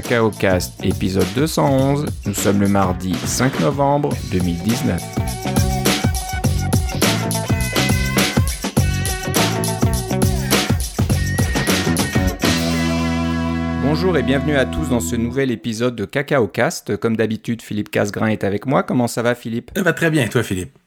[0.00, 2.06] Cacao Cast, épisode 211.
[2.24, 5.02] Nous sommes le mardi 5 novembre 2019.
[13.82, 16.96] Bonjour et bienvenue à tous dans ce nouvel épisode de Cacao Cast.
[16.96, 18.84] Comme d'habitude, Philippe Casgrain est avec moi.
[18.84, 19.72] Comment ça va, Philippe?
[19.74, 20.78] Ça va très bien, et toi, Philippe?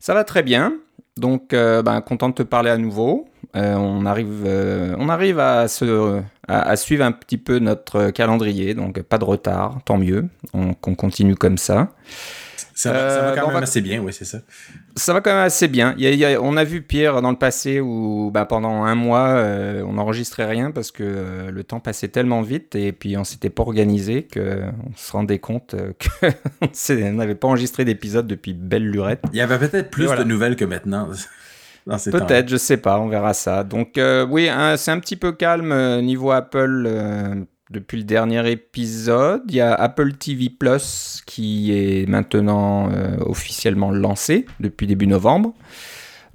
[0.00, 0.74] Ça va très bien.
[1.16, 3.26] Donc, euh, ben, content de te parler à nouveau.
[3.56, 8.74] Euh, on, arrive, euh, on arrive à, se, à, suivre un petit peu notre calendrier,
[8.74, 10.28] donc pas de retard, tant mieux.
[10.52, 11.92] On, continue comme ça.
[12.74, 14.38] Ça va, ça va quand même assez bien, oui, c'est ça.
[14.96, 15.94] Ça va quand même assez bien.
[15.98, 19.44] Il y a, on a vu Pierre dans le passé où ben, pendant un mois,
[19.86, 23.62] on n'enregistrait rien parce que le temps passait tellement vite et puis on s'était pas
[23.62, 25.76] organisé qu'on se rendait compte
[26.20, 29.22] qu'on n'avait pas enregistré d'épisode depuis belle lurette.
[29.32, 31.08] Il y avait peut-être plus de nouvelles que maintenant.
[31.86, 33.64] Peut-être, je sais pas, on verra ça.
[33.64, 37.34] Donc euh, oui, c'est un petit peu calme euh, niveau Apple euh,
[37.70, 39.42] depuis le dernier épisode.
[39.48, 45.54] Il y a Apple TV Plus qui est maintenant officiellement lancé depuis début novembre.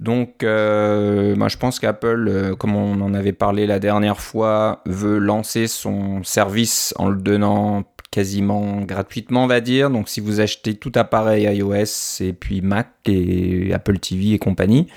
[0.00, 5.68] Donc moi je pense qu'Apple, comme on en avait parlé la dernière fois, veut lancer
[5.68, 9.90] son service en le donnant quasiment gratuitement, on va dire.
[9.90, 14.88] Donc, si vous achetez tout appareil iOS et puis Mac et Apple TV et compagnie,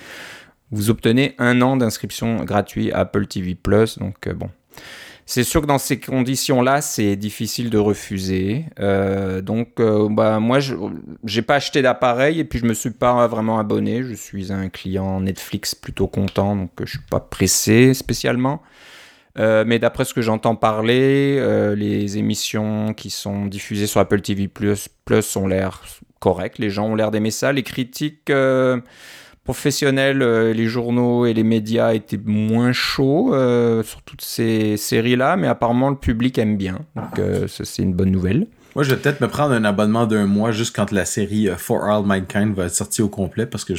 [0.71, 3.99] vous obtenez un an d'inscription gratuite à Apple TV Plus.
[3.99, 4.49] Donc euh, bon,
[5.25, 8.65] c'est sûr que dans ces conditions-là, c'est difficile de refuser.
[8.79, 12.91] Euh, donc euh, bah, moi, je n'ai pas acheté d'appareil et puis je me suis
[12.91, 14.01] pas vraiment abonné.
[14.01, 18.61] Je suis un client Netflix plutôt content, donc je suis pas pressé spécialement.
[19.37, 24.87] mais d'après ce que j'entends parler, les émissions qui sont diffusées sur Apple TV Plus,
[25.05, 25.81] Plus ont l'air
[26.19, 26.59] correctes.
[26.59, 27.51] Les gens ont l'air d'aimer ça.
[27.51, 28.31] Les critiques
[29.43, 35.35] professionnels, euh, les journaux et les médias étaient moins chauds euh, sur toutes ces séries-là,
[35.35, 36.79] mais apparemment le public aime bien.
[36.95, 38.47] Donc euh, ça, c'est une bonne nouvelle.
[38.75, 41.83] Moi, je vais peut-être me prendre un abonnement d'un mois juste quand la série For
[41.83, 43.73] All Mankind va sortir au complet parce que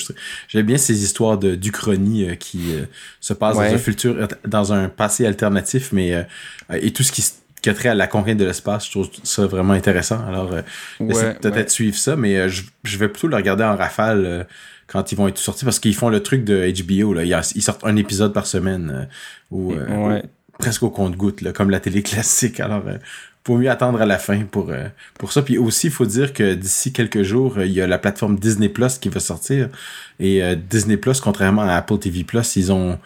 [0.49, 2.75] j'aime bien ces histoires de d'Uchronie qui
[3.19, 6.27] se passent dans un futur, dans un passé alternatif, mais
[6.75, 7.23] et tout ce qui
[7.63, 10.19] qui a trait à la conquête de l'espace, je trouve ça vraiment intéressant.
[10.27, 10.51] Alors,
[10.99, 14.47] peut-être suivre ça, mais je, je, vais plutôt le regarder en rafale
[14.93, 17.85] quand ils vont être sortis parce qu'ils font le truc de HBO là, ils sortent
[17.85, 19.05] un épisode par semaine euh,
[19.51, 20.21] ou, euh,
[20.59, 22.61] presque au compte-goutte comme la télé classique.
[22.61, 22.99] Alors euh,
[23.45, 24.71] faut mieux attendre à la fin pour
[25.19, 25.43] pour ça.
[25.43, 28.69] Puis aussi, il faut dire que d'ici quelques jours, il y a la plateforme Disney
[28.69, 29.69] Plus qui va sortir.
[30.21, 33.01] Et Disney Plus, contrairement à Apple TV Plus, ils ont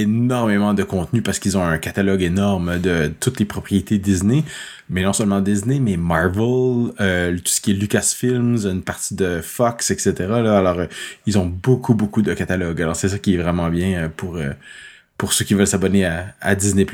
[0.00, 4.44] énormément de contenu parce qu'ils ont un catalogue énorme de toutes les propriétés Disney.
[4.90, 9.40] Mais non seulement Disney, mais Marvel, euh, tout ce qui est Lucasfilms, une partie de
[9.42, 10.14] Fox, etc.
[10.20, 10.86] Alors, euh,
[11.26, 12.82] ils ont beaucoup, beaucoup de catalogues.
[12.82, 14.38] Alors, c'est ça qui est vraiment bien euh, pour,
[15.16, 16.86] pour ceux qui veulent s'abonner à, à Disney+.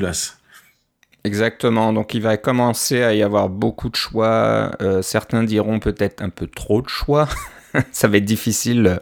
[1.23, 4.71] Exactement, donc il va commencer à y avoir beaucoup de choix.
[5.03, 7.27] certains diront peut-être un peu trop de choix.
[7.91, 8.99] ça va être difficile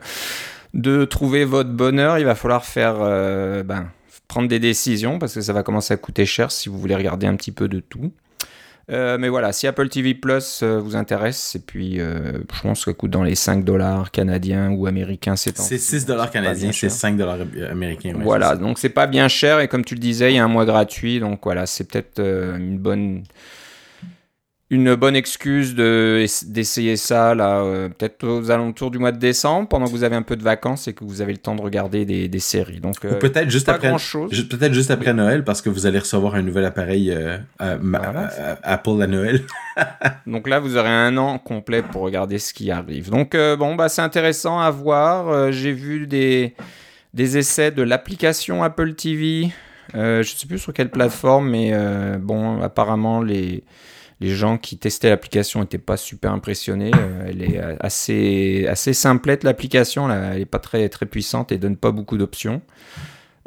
[0.74, 3.90] de trouver votre bonheur, il va falloir faire euh, ben,
[4.28, 7.28] prendre des décisions parce que ça va commencer à coûter cher si vous voulez regarder
[7.28, 8.12] un petit peu de tout.
[8.92, 12.92] Euh, mais voilà, si Apple TV Plus euh, vous intéresse, et puis je pense que
[12.92, 16.90] ça coûte dans les 5 dollars canadiens ou américains, c'est C'est 6 dollars canadiens, c'est
[16.90, 17.38] 5 dollars
[17.70, 18.14] américains.
[18.20, 20.48] voilà, donc c'est pas bien cher, et comme tu le disais, il y a un
[20.48, 23.24] mois gratuit, donc voilà, c'est peut-être une bonne
[24.72, 29.68] une bonne excuse de d'essayer ça là euh, peut-être aux alentours du mois de décembre
[29.68, 31.62] pendant que vous avez un peu de vacances et que vous avez le temps de
[31.62, 32.80] regarder des, des séries.
[32.80, 36.44] Donc euh, peut-être juste après peut-être juste après Noël parce que vous allez recevoir un
[36.44, 39.42] nouvel appareil euh, Apple à Noël.
[40.28, 43.10] Donc là vous aurez un an complet pour regarder ce qui arrive.
[43.10, 45.52] Donc bon bah c'est intéressant à voir.
[45.52, 46.54] J'ai vu des
[47.16, 49.50] des essais de l'application Apple TV
[49.96, 51.74] je sais plus sur quelle plateforme mais
[52.20, 53.64] bon apparemment les
[54.22, 56.92] les gens qui testaient l'application n'étaient pas super impressionnés.
[56.96, 61.78] Euh, elle est assez, assez simplette l'application, elle n'est pas très, très puissante et donne
[61.78, 62.62] pas beaucoup d'options.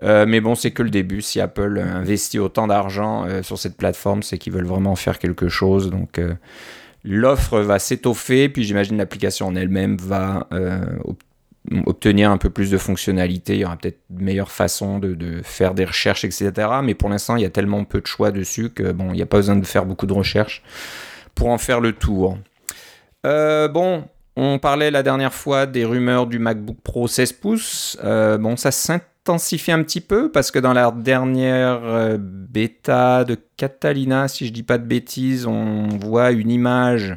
[0.02, 1.20] Euh, mais bon, c'est que le début.
[1.22, 5.48] Si Apple investit autant d'argent euh, sur cette plateforme, c'est qu'ils veulent vraiment faire quelque
[5.48, 5.90] chose.
[5.90, 6.20] Donc
[7.04, 10.48] l'offre va s'étoffer, puis j'imagine l'application en elle-même va
[11.86, 15.74] obtenir un peu plus de fonctionnalités, il y aura peut-être de meilleures façons de, faire
[15.74, 16.52] des recherches, etc.
[16.82, 19.22] Mais pour l'instant, il y a tellement peu de choix dessus que bon, il n'y
[19.22, 20.62] a pas besoin de faire beaucoup de recherches
[21.34, 22.38] pour en faire le tour.
[23.24, 24.04] Euh, bon,
[24.36, 27.98] on parlait la dernière fois des rumeurs du MacBook Pro 16 pouces.
[28.02, 33.36] Euh, bon, ça s'intensifie un petit peu parce que dans la dernière euh, bêta de
[33.56, 37.16] Catalina, si je dis pas de bêtises, on voit une image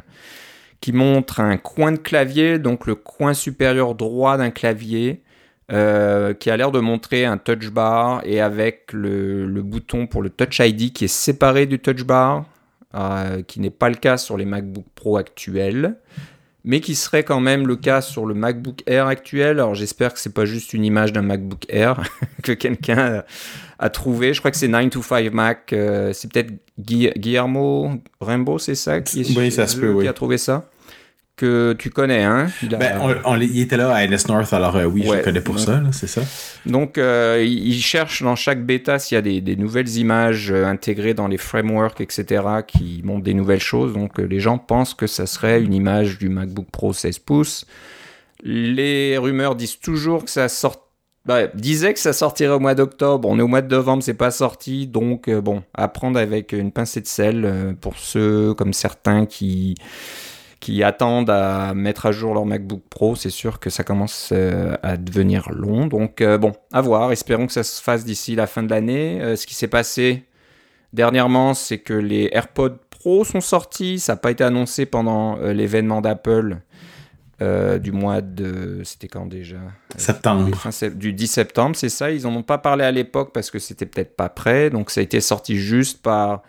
[0.81, 5.23] qui montre un coin de clavier, donc le coin supérieur droit d'un clavier,
[5.71, 10.29] euh, qui a l'air de montrer un touch bar et avec le, bouton pour le
[10.29, 12.45] Touch ID qui est séparé du touch bar.
[13.47, 15.97] qui n'est pas le cas sur les MacBook Pro actuels
[16.65, 19.59] mais qui serait quand même le cas sur le MacBook Air actuel.
[19.59, 22.01] Alors j'espère que c'est pas juste une image d'un MacBook Air
[22.43, 23.23] que quelqu'un
[23.77, 24.33] a trouvé.
[24.33, 25.71] Je crois que c'est 9 to 5 Mac.
[25.71, 30.13] Euh, c'est peut-être Guillermo Rainbow, c'est ça qui, est, oui, ça se peut, qui a
[30.13, 30.67] trouvé ça?
[31.35, 32.47] Que tu connais, hein?
[32.63, 32.99] Il, ben,
[33.41, 36.21] il était là à LS North, alors euh, oui, je connais pour ça, c'est ça.
[36.65, 41.13] Donc, euh, il cherche dans chaque bêta s'il y a des, nouvelles images euh, intégrées
[41.13, 43.93] dans les frameworks, etc., qui montrent des nouvelles choses.
[43.93, 47.65] Donc, les gens pensent que ça serait une image du MacBook Pro 16 pouces.
[48.43, 50.81] Les rumeurs disent toujours que ça sort.
[51.25, 53.27] Bah, disaient que ça sortirait au mois d'octobre.
[53.27, 54.85] On est au mois de novembre, c'est pas sorti.
[54.85, 59.75] Donc, bon, à prendre avec une pincée de sel pour ceux comme certains qui
[60.65, 64.75] qui attendent à mettre à jour leur MacBook Pro, c'est sûr que ça commence euh,
[64.81, 65.85] à devenir long.
[65.85, 67.11] Donc euh, bon, à voir.
[67.11, 69.21] Espérons que ça se fasse d'ici la fin de l'année.
[69.21, 70.23] Euh, ce qui s'est passé
[70.91, 73.99] dernièrement, c'est que les AirPods Pro sont sortis.
[73.99, 76.57] Ça n'a pas été annoncé pendant l'événement d'Apple.
[77.39, 78.81] du mois de.
[78.83, 79.57] C'était quand déjà?
[79.97, 80.49] Septembre.
[80.95, 82.09] du 10 septembre, c'est ça.
[82.09, 84.71] Ils n'en ont pas parlé à l'époque parce que c'était peut-être pas prêt.
[84.71, 86.41] Donc ça a été sorti juste par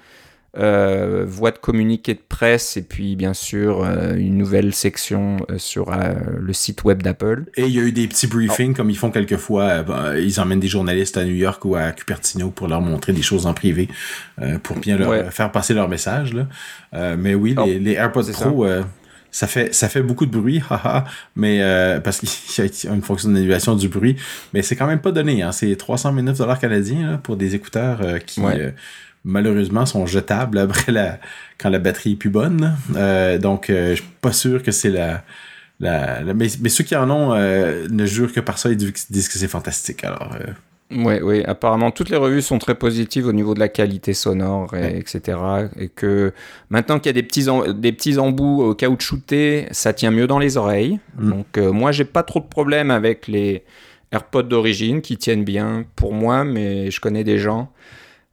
[0.58, 5.58] euh, voix de communiqué de presse et puis bien sûr euh, une nouvelle section euh,
[5.58, 5.90] sur
[6.40, 7.44] le site web d'Apple.
[7.56, 9.82] Et il y a eu des petits briefings comme ils font quelquefois.
[9.82, 13.22] Ben, ils emmènent des journalistes à New York ou à Cupertino pour leur montrer des
[13.22, 13.88] choses en privé
[14.62, 16.32] pour bien leur faire passer leur message.
[16.32, 17.16] Là.
[17.16, 18.66] mais oui, les, les AirPods Pro
[19.30, 21.04] ça fait ça fait beaucoup de bruit, haha,
[21.34, 21.60] mais
[22.02, 24.16] parce qu'il y a une fonction d'annulation du bruit,
[24.54, 25.42] mais c'est quand même pas donné.
[25.42, 25.52] Hein.
[25.52, 28.40] C'est 309 dollars canadiens pour des écouteurs qui
[29.26, 31.18] malheureusement sont jetables après la
[31.58, 32.76] quand la batterie est plus bonne.
[32.94, 35.22] Euh, donc euh, je suis pas sûr que c'est la,
[35.80, 39.38] la, mais, ceux qui en ont euh, ne jurent que par ça ils disent que
[39.38, 40.04] c'est fantastique.
[40.04, 40.36] Alors
[40.92, 44.72] oui, oui, apparemment toutes les revues sont très positives au niveau de la qualité sonore,
[44.74, 45.36] et, etc.
[45.76, 46.32] Et que
[46.70, 50.56] maintenant qu'il y a des petits, des petits embouts caoutchoutés, ça tient mieux dans les
[50.56, 51.00] oreilles.
[51.18, 51.30] Mm.
[51.30, 53.64] Donc moi, j'ai pas trop de problème avec les
[54.12, 57.72] AirPods d'origine qui tiennent bien pour moi, mais je connais des gens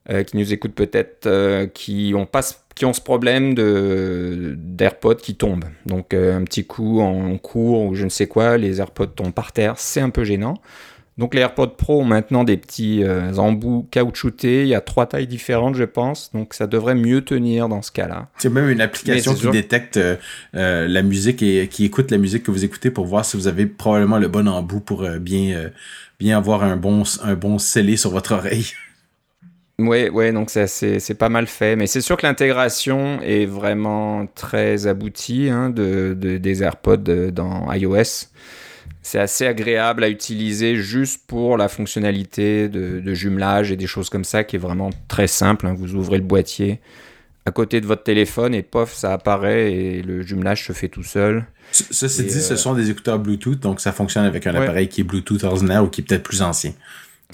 [0.10, 2.42] euh, qui nous écoutent peut-être, euh, qui ont pas
[2.76, 5.64] qui ont ce problème d'AirPods qui tombent.
[5.86, 9.32] Donc euh, un petit coup en cours ou je ne sais quoi, les AirPods tombent
[9.32, 10.56] par terre, c'est un peu gênant.
[11.18, 13.02] Donc les AirPods Pro ont maintenant des petits
[13.38, 17.70] embouts caoutchoutés, il y a trois tailles différentes je pense, donc ça devrait mieux tenir
[17.70, 18.28] dans ce cas-là.
[18.40, 19.98] C'est même une application qui détecte
[20.52, 23.68] la musique et qui écoute la musique que vous écoutez pour voir si vous avez
[23.68, 25.70] probablement le bon embout pour bien,
[26.20, 28.74] bien avoir un bon, un bon scellé sur votre oreille.
[29.80, 31.75] Ouais, ouais, donc c'est pas mal fait.
[31.75, 37.72] Mais c'est sûr que l'intégration est vraiment très aboutie hein, de, des AirPods euh, dans
[37.74, 38.28] iOS.
[39.02, 44.24] C'est assez agréable à utiliser juste pour la fonctionnalité de, jumelage et des choses comme
[44.24, 45.68] ça qui est vraiment très simple.
[45.68, 45.75] Hein.
[45.78, 46.80] Vous ouvrez le boîtier
[47.46, 51.04] à côté de votre téléphone et pof, ça apparaît et le jumelage se fait tout
[51.04, 51.46] seul.
[51.72, 55.02] Ceci dit, ce euh, sont des écouteurs Bluetooth, donc ça fonctionne avec un appareil qui
[55.02, 56.72] est Bluetooth ordinaire ou qui est peut-être plus ancien.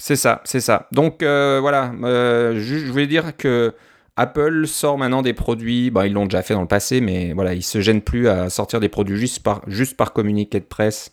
[0.00, 0.88] C'est ça, c'est ça.
[0.92, 3.74] Donc euh, voilà, euh, je, voulais dire que
[4.16, 7.52] Apple sort maintenant des produits, bah, ils l'ont déjà fait dans le passé, mais voilà,
[7.52, 11.12] ils se gênent plus à sortir des produits juste par, juste communiqué de presse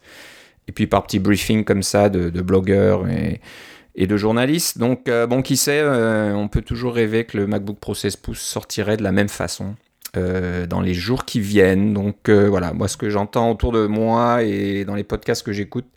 [0.69, 4.78] et puis par petits briefings comme ça de, blogueurs et, de journalistes.
[4.78, 8.39] Donc euh, bon, qui sait, on peut toujours rêver que le MacBook Pro 16 pouces
[8.39, 9.75] sortirait de la même façon.
[10.15, 11.94] dans les jours qui viennent.
[11.94, 15.88] Donc voilà, moi ce que j'entends autour de moi et dans les podcasts que j'écoute,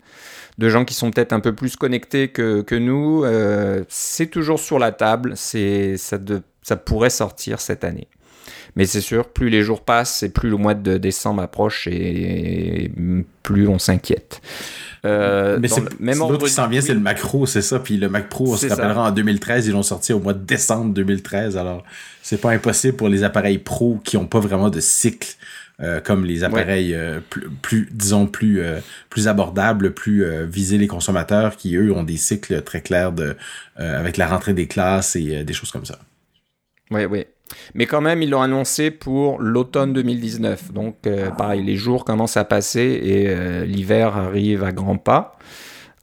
[0.57, 3.23] de gens qui sont peut-être un peu plus connectés que, que nous.
[3.23, 8.07] Euh, c'est toujours sur la table, c'est, ça, de, ça pourrait sortir cette année.
[8.75, 12.91] Mais c'est sûr, plus les jours passent et plus le mois de décembre approche et,
[13.43, 14.41] plus on s'inquiète.
[15.03, 17.79] Euh, mais c'est même l'autre qui s'en vient, c'est le Macro, c'est ça.
[17.79, 20.43] Puis le Mac Pro, on se rappellera en 2013, ils l'ont sorti au mois de
[20.43, 21.57] décembre 2013.
[21.57, 21.83] Alors,
[22.21, 25.35] c'est pas impossible pour les appareils Pro qui ont pas vraiment de cycle
[26.03, 27.19] comme les appareils euh,
[27.61, 32.61] plus, disons, plus, euh, plus abordables, plus viser les consommateurs qui, eux, ont des cycles
[32.61, 33.35] très clairs de,
[33.75, 35.99] avec la rentrée des classes et des choses comme ça.
[36.91, 37.25] Oui, oui.
[37.73, 40.71] Mais quand même, ils l'ont annoncé pour l'automne 2019.
[40.71, 40.95] Donc,
[41.37, 45.37] pareil, les jours commencent à passer et l'hiver arrive à grands pas.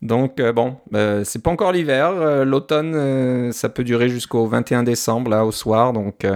[0.02, 0.76] Donc, bon,
[1.24, 2.44] c'est pas encore l'hiver.
[2.44, 5.92] L'automne, ça peut durer jusqu'au 21 décembre, là, au soir.
[5.92, 6.26] Donc,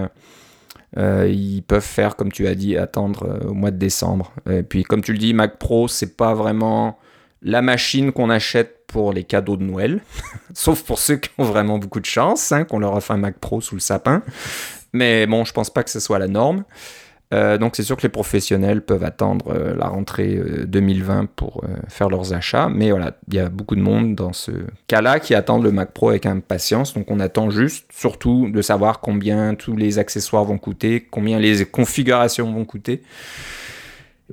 [0.97, 4.31] euh, ils peuvent faire, comme tu as dit, attendre euh, au mois de décembre.
[4.49, 6.97] Et puis, comme tu le dis, Mac Pro, c'est pas vraiment
[7.41, 10.01] la machine qu'on achète pour les cadeaux de Noël,
[10.53, 13.39] sauf pour ceux qui ont vraiment beaucoup de chance, hein, qu'on leur offre un Mac
[13.39, 14.21] Pro sous le sapin.
[14.93, 16.63] Mais bon, je pense pas que ce soit la norme.
[17.33, 22.09] Euh, donc c'est sûr que les professionnels peuvent attendre euh, la rentrée 2020 pour faire
[22.09, 24.51] leurs achats, mais voilà, il y a beaucoup de monde dans ce
[24.87, 28.99] cas-là qui attendent le Mac Pro avec impatience, donc on attend juste surtout de savoir
[28.99, 33.01] combien tous les accessoires vont coûter, combien les configurations vont coûter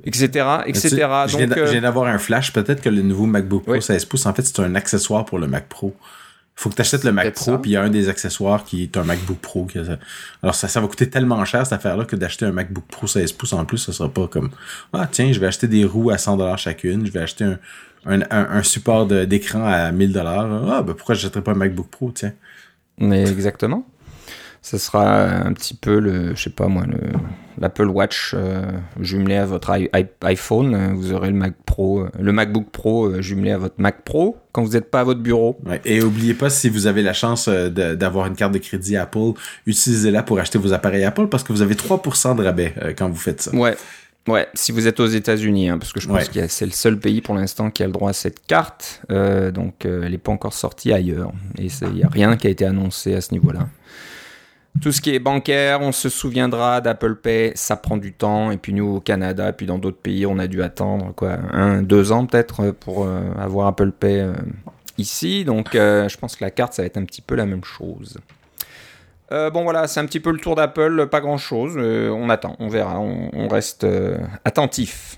[0.05, 0.47] etc.
[0.65, 0.89] etc.
[1.27, 1.37] Je
[1.71, 2.53] viens d'avoir un flash.
[2.53, 5.47] Peut-être que le nouveau MacBook Pro 16 pouces, en fait, c'est un accessoire pour le
[5.47, 5.95] Mac Pro.
[6.57, 8.63] Il faut que tu achètes le Mac Pro, puis il y a un des accessoires
[8.63, 9.67] qui est un MacBook Pro.
[10.43, 13.31] Alors, ça, ça va coûter tellement cher, cette affaire-là, que d'acheter un MacBook Pro 16
[13.31, 14.51] pouces en plus, ça sera pas comme
[14.93, 17.45] Ah, tiens, je vais acheter des roues à 100$ chacune, je vais acheter
[18.05, 20.19] un, un, support d'écran à 1000$.
[20.23, 22.33] Ah, ben pourquoi je n'achèterais pas un MacBook Pro, tiens?
[22.97, 23.87] Mais exactement
[24.61, 26.83] ça sera un petit peu le, je sais pas moi,
[27.59, 29.75] l'Apple Watch euh, jumelé à votre
[30.21, 30.93] iPhone.
[30.95, 34.63] Vous aurez le Mac Pro, le MacBook Pro euh, jumelé à votre Mac Pro quand
[34.63, 35.59] vous n'êtes pas à votre bureau.
[35.83, 39.33] et n'oubliez pas si vous avez la chance euh, d'avoir une carte de crédit Apple,
[39.65, 43.15] utilisez-la pour acheter vos appareils Apple parce que vous avez 3% de rabais quand vous
[43.15, 43.55] faites ça.
[43.55, 43.75] Ouais.
[44.27, 46.99] Ouais, si vous êtes aux États-Unis, hein, parce que je pense que c'est le seul
[46.99, 50.53] pays pour l'instant qui a le droit à cette carte, donc elle n'est pas encore
[50.53, 53.67] sortie ailleurs, et il n'y a rien qui a été annoncé à ce niveau-là.
[54.79, 58.51] Tout ce qui est bancaire, on se souviendra d'Apple Pay, ça prend du temps.
[58.51, 61.81] Et puis nous, au Canada, puis dans d'autres pays, on a dû attendre quoi, un,
[61.81, 64.33] deux ans peut-être pour euh, avoir Apple Pay euh,
[64.97, 65.43] ici.
[65.43, 67.65] Donc euh, je pense que la carte, ça va être un petit peu la même
[67.65, 68.17] chose.
[69.29, 71.77] bon voilà, c'est un petit peu le tour d'Apple, pas grand-chose.
[71.77, 73.85] on attend, on verra, on, on reste
[74.45, 75.17] attentif.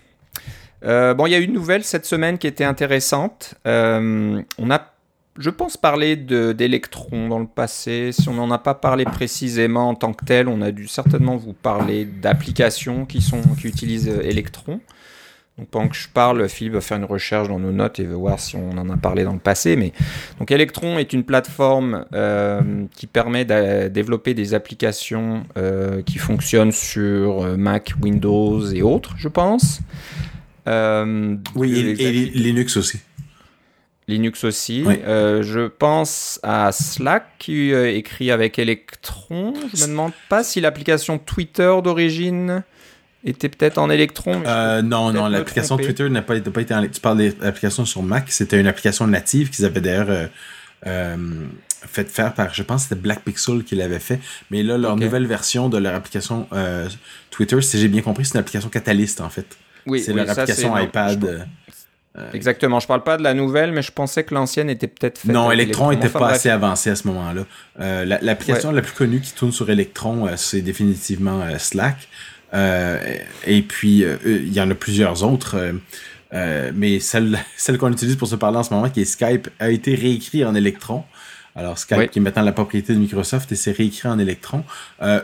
[0.82, 3.54] bon, il y a une nouvelle cette semaine qui était intéressante.
[3.66, 4.93] on a
[5.38, 8.12] je pense parler d'électrons dans le passé.
[8.12, 11.38] Si on n'en a pas parlé précisément en tant que tel, on a dû certainement
[11.38, 14.80] vous parler d'applications qui, sont, qui utilisent électrons.
[15.58, 18.16] Donc pendant que je parle, Philippe va faire une recherche dans nos notes et va
[18.16, 19.76] voir si on en a parlé dans le passé.
[19.76, 19.94] Mais
[20.40, 26.72] donc Electron est une plateforme euh, qui permet de développer des applications euh, qui fonctionnent
[26.72, 29.82] sur euh, Mac, Windows et autres, je pense.
[30.66, 33.00] oui, et Linux aussi.
[34.08, 34.84] Linux aussi.
[34.86, 39.54] Euh, je pense à Slack qui euh, écrit avec Electron.
[39.74, 42.64] Je me demande pas si l'application Twitter d'origine
[43.24, 44.44] était peut-être en Electron.
[44.46, 46.86] Euh, non, non, l'application Twitter n'a pas, pas, été en.
[46.88, 48.26] Tu parles d'application sur Mac.
[48.30, 50.30] C'était une application native qu'ils avaient d'ailleurs
[51.86, 54.20] fait faire par, je pense, c'était Black Pixel qui l'avait fait.
[54.52, 56.48] Mais là, leur nouvelle version de leur application
[57.32, 59.48] Twitter, si j'ai bien compris, c'est une application Catalyst en fait.
[59.86, 61.48] Oui, c'est leur application iPad.
[62.18, 62.80] Euh, Exactement.
[62.80, 65.32] Je parle pas de la nouvelle, mais je pensais que l'ancienne était peut-être faite.
[65.32, 67.46] Non, Electron n'était pas assez avancé à ce moment-là.
[67.80, 72.08] Euh, l'application la, plus connue qui tourne sur Electron, euh, c'est définitivement Slack.
[72.54, 75.58] et puis, il y en a plusieurs autres.
[76.32, 79.70] mais celle, celle qu'on utilise pour se parler en ce moment, qui est Skype, a
[79.70, 81.04] été réécrit en Electron.
[81.56, 84.64] Alors Skype qui est maintenant la propriété de Microsoft et c'est réécrit en Electron.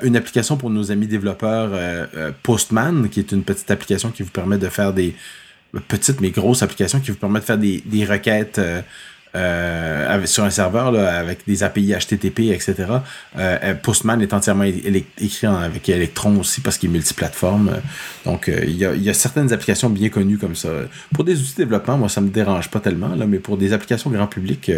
[0.01, 1.71] une application pour nos amis développeurs
[2.41, 5.15] Postman, qui est une petite application qui vous permet de faire des,
[5.87, 8.81] petite mais grosse application qui vous permet de faire des, des requêtes euh,
[9.35, 12.75] euh, sur un serveur là, avec des API HTTP, etc.
[13.37, 17.73] Euh, Postman est entièrement écrit avec Electron aussi parce qu'il est multiplateforme.
[18.25, 20.69] Donc, il y, a, y, a, certaines applications bien connues comme ça.
[21.13, 23.71] Pour des outils de développement, moi, ça me dérange pas tellement, là, mais pour des
[23.71, 24.71] applications grand public,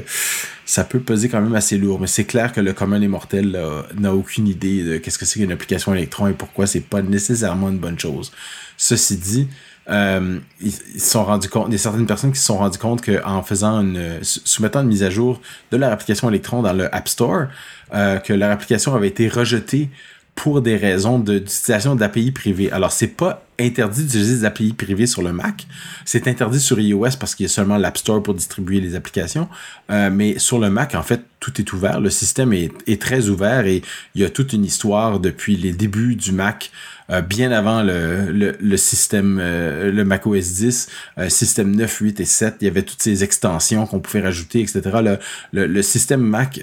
[0.66, 2.02] ça peut peser quand même assez lourd.
[2.02, 3.58] Mais c'est clair que le commun des mortels
[3.98, 7.70] n'a aucune idée de qu'est-ce que c'est qu'une application Electron et pourquoi c'est pas nécessairement
[7.70, 8.34] une bonne chose.
[8.76, 9.48] Ceci dit,
[9.92, 14.82] euh, il y a certaines personnes qui se sont rendues compte qu'en faisant une, soumettant
[14.82, 17.48] une mise à jour de leur application Electron dans le App Store,
[17.94, 19.90] euh, que leur application avait été rejetée
[20.36, 22.72] pour des raisons d'utilisation d'API privées.
[22.72, 25.68] Alors, c'est pas interdit d'utiliser des API privées sur le Mac.
[26.04, 29.48] C'est interdit sur iOS parce qu'il y a seulement l'App Store pour distribuer les applications.
[29.92, 32.00] Euh, mais sur le Mac, en fait, tout est ouvert.
[32.00, 33.84] Le système est, est, très ouvert et
[34.16, 36.72] il y a toute une histoire depuis les débuts du Mac
[37.12, 41.98] euh, bien avant le, le, le système, euh, le Mac OS 10, euh, système 9,
[42.00, 44.82] 8 et 7, il y avait toutes ces extensions qu'on pouvait rajouter, etc.
[45.04, 45.18] Le,
[45.52, 46.62] le, le système Mac,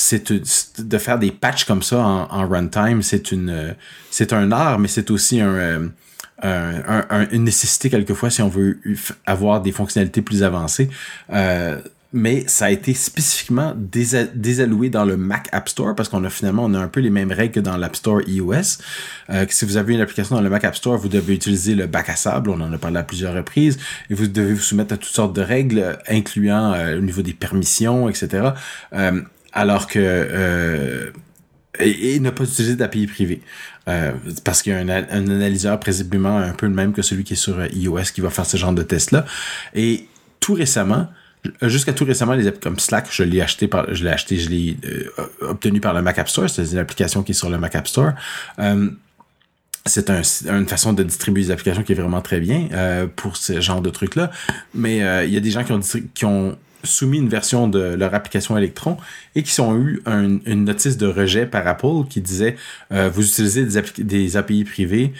[0.00, 3.74] c'est de faire des patchs comme ça en, runtime, c'est une,
[4.10, 5.90] c'est un art, mais c'est aussi un,
[6.42, 8.78] un, une nécessité quelquefois si on veut
[9.26, 10.88] avoir des fonctionnalités plus avancées.
[11.32, 11.80] Euh,
[12.12, 16.64] mais ça a été spécifiquement désalloué dans le Mac App Store parce qu'on a finalement
[16.64, 18.78] on a un peu les mêmes règles que dans l'App Store iOS.
[19.30, 21.86] Euh, si vous avez une application dans le Mac App Store, vous devez utiliser le
[21.86, 23.78] bac à sable, on en a parlé à plusieurs reprises,
[24.08, 27.32] et vous devez vous soumettre à toutes sortes de règles, incluant euh, au niveau des
[27.32, 28.50] permissions, etc.
[28.92, 29.20] Euh,
[29.52, 31.10] alors que euh,
[31.78, 33.42] et, ne pas utiliser d'API privé.
[33.88, 34.12] Euh,
[34.44, 37.36] parce qu'il y a un, analyseur présumablement un peu le même que celui qui est
[37.36, 39.24] sur iOS qui va faire ce genre de test-là.
[39.74, 40.06] Et
[40.38, 41.08] tout récemment,
[41.62, 44.50] Jusqu'à tout récemment, les apps comme Slack, je l'ai acheté par, je l'ai acheté, je
[44.50, 45.04] l'ai euh,
[45.40, 46.50] obtenu par le Mac App Store.
[46.50, 48.12] C'est une application qui est sur le Mac App Store.
[48.58, 48.90] Euh,
[49.86, 53.38] c'est un, une façon de distribuer des applications qui est vraiment très bien euh, pour
[53.38, 54.30] ce genre de trucs-là.
[54.74, 58.56] Mais euh, il y a des gens qui ont soumis une version de leur application
[58.56, 58.96] Electron
[59.34, 62.56] et qui ont eu une notice de rejet par Apple qui disait
[62.92, 65.12] euh, vous utilisez des, des API privées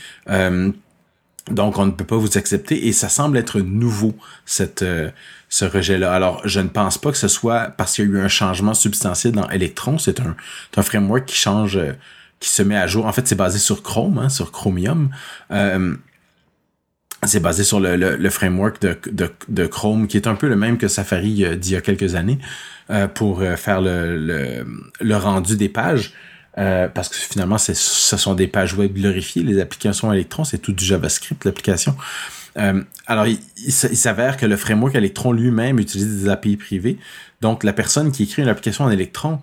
[1.51, 4.15] donc on ne peut pas vous accepter et ça semble être nouveau
[4.45, 4.85] cette
[5.51, 6.13] ce rejet-là.
[6.15, 8.73] Alors je ne pense pas que ce soit parce qu'il y a eu un changement
[8.73, 9.99] substantiel dans Electron.
[9.99, 10.37] C'est un,
[10.83, 11.79] framework qui change
[12.39, 13.05] qui se met à jour.
[13.05, 15.11] En fait, c'est basé sur Chrome, hein, sur Chromium.
[15.51, 15.95] Euh,
[17.27, 20.57] c'est basé sur le, le, framework de, de, de, Chrome, qui est un peu le
[20.57, 22.39] même que Safari euh, d'il y a quelques années,
[22.89, 24.67] euh, pour euh, faire le, le,
[25.01, 26.13] le, rendu des pages.
[26.59, 29.43] Euh, parce que finalement, ce sont des pages web glorifiées.
[29.43, 31.97] Les applications Electron, c'est tout du JavaScript, l'application.
[33.07, 36.99] Alors, il, il s'avère que le framework Electron lui-même utilise des API privées.
[37.41, 39.41] Donc, la personne qui écrit une application en Electron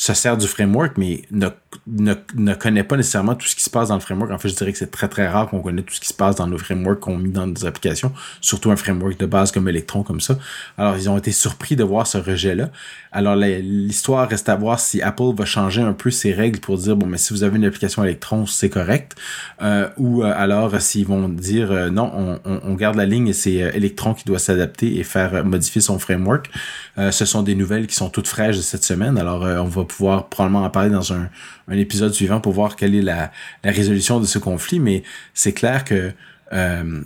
[0.00, 1.48] se sert du framework, mais ne,
[1.86, 4.32] ne, ne, connaît pas nécessairement tout ce qui se passe dans le framework.
[4.32, 6.14] En fait, je dirais que c'est très très rare qu'on connaisse tout ce qui se
[6.14, 9.68] passe dans nos frameworks qu'on met dans des applications, surtout un framework de base comme
[9.68, 10.38] Electron, comme ça.
[10.78, 12.70] Alors, ils ont été surpris de voir ce rejet-là.
[13.12, 16.94] Alors, l'histoire reste à voir si Apple va changer un peu ses règles pour dire,
[16.94, 19.16] bon, mais si vous avez une application Electron, c'est correct.
[19.62, 23.32] Euh, ou euh, alors, s'ils vont dire, euh, non, on, on, garde la ligne et
[23.32, 26.50] c'est Electron qui doit s'adapter et faire modifier son framework.
[26.96, 29.18] ce sont des nouvelles qui sont toutes fraîches de cette semaine.
[29.18, 31.28] Alors, on va pouvoir probablement en parler dans un,
[31.68, 33.32] un épisode suivant pour voir quelle est la,
[33.64, 35.02] la résolution de ce conflit, mais
[35.34, 36.12] c'est clair que
[36.52, 37.02] euh,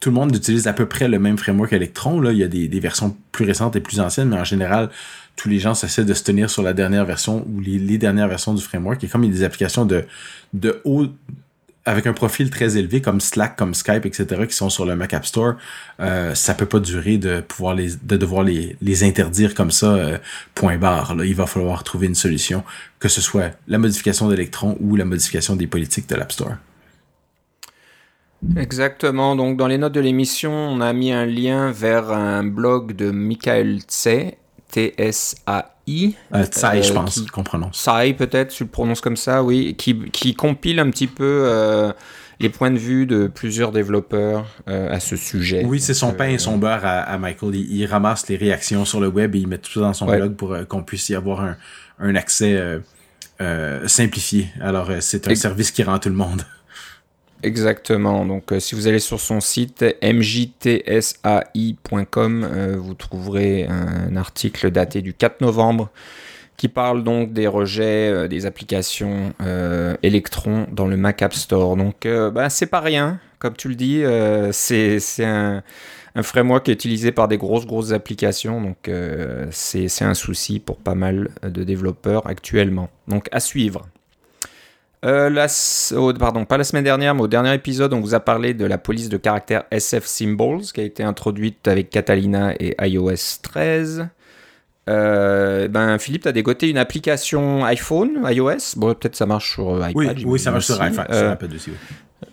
[0.00, 2.48] tout le monde utilise à peu près le même framework Electron, là, il y a
[2.48, 4.90] des, des, versions plus récentes et plus anciennes, mais en général,
[5.36, 8.28] tous les gens essaient de se tenir sur la dernière version ou les, les dernières
[8.28, 9.02] versions du framework.
[9.02, 10.04] Et comme il y a des applications de,
[10.52, 11.06] de haut
[11.86, 15.12] avec un profil très élevé comme Slack, comme Skype, etc., qui sont sur le Mac
[15.12, 15.54] App Store,
[16.00, 19.94] euh, ça peut pas durer de pouvoir les, de devoir les, les interdire comme ça,
[19.94, 20.18] euh,
[20.54, 21.14] point barre.
[21.14, 21.24] Là.
[21.24, 22.64] Il va falloir trouver une solution,
[23.00, 26.54] que ce soit la modification d'Electron ou la modification des politiques de l'App Store.
[28.56, 29.36] Exactement.
[29.36, 33.10] Donc, dans les notes de l'émission, on a mis un lien vers un blog de
[33.10, 34.34] Michael Tse,
[34.70, 36.16] T-S-A-I.
[36.34, 37.76] Euh, Tsai, je euh, pense qu'on prononce.
[37.76, 39.74] Tsai, peut-être, tu le prononces comme ça, oui.
[39.76, 41.92] Qui, qui compile un petit peu euh,
[42.40, 45.64] les points de vue de plusieurs développeurs euh, à ce sujet.
[45.64, 47.54] Oui, c'est son pain et son beurre à, à Michael.
[47.54, 50.34] Il, ramasse les réactions sur le web et il met tout ça dans son blog
[50.34, 51.56] pour qu'on puisse y avoir un,
[51.98, 52.60] un accès
[53.86, 54.48] simplifié.
[54.60, 56.42] Alors, c'est un service qui rend tout le monde.
[57.42, 58.24] Exactement.
[58.24, 60.88] Donc, euh, si vous allez sur son site mjtsai.com,
[62.50, 65.90] euh, vous trouverez un article daté du 4 novembre
[66.56, 69.34] qui parle donc des rejets euh, des applications
[70.02, 71.76] Electron dans le Mac App Store.
[71.76, 74.02] Donc, bah, c'est pas rien, comme tu le dis.
[74.52, 75.62] c'est un,
[76.14, 78.62] un, framework qui est utilisé par des grosses, grosses applications.
[78.62, 78.90] Donc,
[79.50, 82.88] c'est un souci pour pas mal de développeurs actuellement.
[83.06, 83.86] Donc, à suivre.
[85.04, 85.48] Euh, la,
[86.18, 88.78] pardon, pas la semaine dernière, mais au dernier épisode, on vous a parlé de la
[88.78, 94.08] police de caractère SF Symbols qui a été introduite avec Catalina et iOS 13.
[94.88, 98.76] Euh, ben, Philippe, tu as dégoté une application iPhone, iOS?
[98.76, 100.18] Bon, peut-être ça marche sur euh, iPad.
[100.24, 101.70] Oui, ça marche sur iPad, aussi.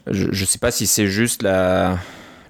[0.08, 1.98] Je ne sais pas si c'est juste la,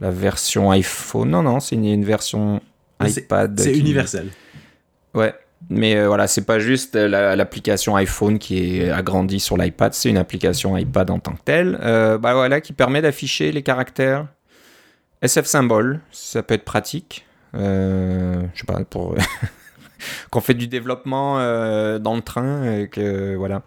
[0.01, 1.29] la version iPhone.
[1.29, 2.62] Non, non, c'est une, version
[3.03, 3.60] iPad.
[3.60, 4.27] C'est universel.
[5.13, 5.34] Ouais,
[5.69, 10.17] mais euh, voilà, c'est pas juste l'application iPhone qui est agrandie sur l'iPad, c'est une
[10.17, 11.80] application iPad en tant que telle.
[11.82, 14.28] Euh, bah voilà, qui permet d'afficher les caractères
[15.21, 16.00] SF symbole.
[16.12, 17.26] Ça peut être pratique.
[17.56, 19.15] Euh, je sais pas, pour
[20.32, 21.36] qu'on fait du développement
[22.00, 23.62] dans le train et que voilà,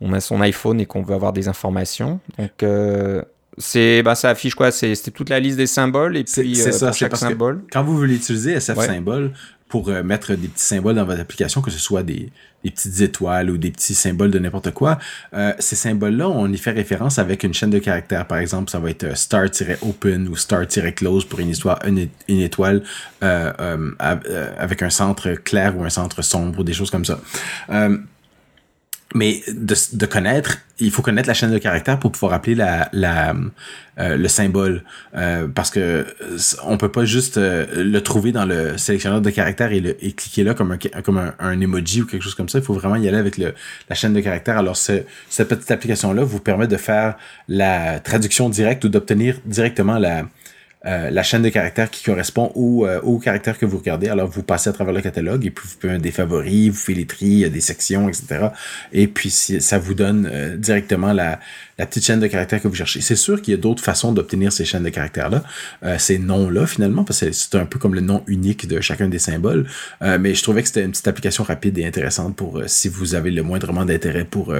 [0.00, 2.20] on a son iPhone et qu'on veut avoir des informations.
[2.38, 2.64] Donc
[3.58, 4.70] c'est bah, ça affiche quoi?
[4.70, 7.62] C'est toute la liste des symboles et puis c'est ça, chaque symbole.
[7.70, 9.32] Quand vous voulez utiliser SF symbole,
[9.70, 12.30] pour euh, mettre des petits symboles dans votre application, que ce soit des,
[12.64, 14.98] des petites étoiles ou des petits symboles de n'importe quoi.
[15.32, 18.26] Euh, ces symboles-là, on y fait référence avec une chaîne de caractères.
[18.26, 22.82] Par exemple, ça va être euh, star-open ou star-close pour une histoire, une, étoile
[23.20, 27.20] avec un centre clair ou un centre sombre ou des choses comme ça
[29.14, 32.88] mais de, de, connaître, il faut connaître la chaîne de caractères pour pouvoir appeler la,
[32.92, 33.34] la
[33.98, 34.84] euh, le symbole,
[35.16, 39.72] euh, parce que euh, on peut pas juste le trouver dans le sélectionneur de caractères
[39.72, 42.58] et, le, et cliquer là comme un comme un, emoji ou quelque chose comme ça.
[42.58, 43.52] Il faut vraiment y aller avec le,
[43.88, 44.58] la chaîne de caractères.
[44.58, 47.16] Alors ce, cette petite application là vous permet de faire
[47.48, 50.24] la traduction directe ou d'obtenir directement la
[50.86, 54.08] euh, la chaîne de caractères qui correspond au, euh, au caractère que vous regardez.
[54.08, 56.96] Alors, vous passez à travers le catalogue et puis vous pouvez des favoris, vous faites
[56.96, 58.48] les tris, des sections, etc.
[58.92, 61.38] Et puis, ça vous donne euh, directement la,
[61.80, 63.00] la petite chaîne de caractères que vous cherchez.
[63.00, 65.42] C'est sûr qu'il y a d'autres façons d'obtenir ces chaînes de caractères-là,
[65.82, 69.08] euh, ces noms-là finalement, parce que c'est un peu comme le nom unique de chacun
[69.08, 69.66] des symboles.
[70.02, 72.90] Euh, mais je trouvais que c'était une petite application rapide et intéressante pour euh, si
[72.90, 74.54] vous avez le moindrement d'intérêt pour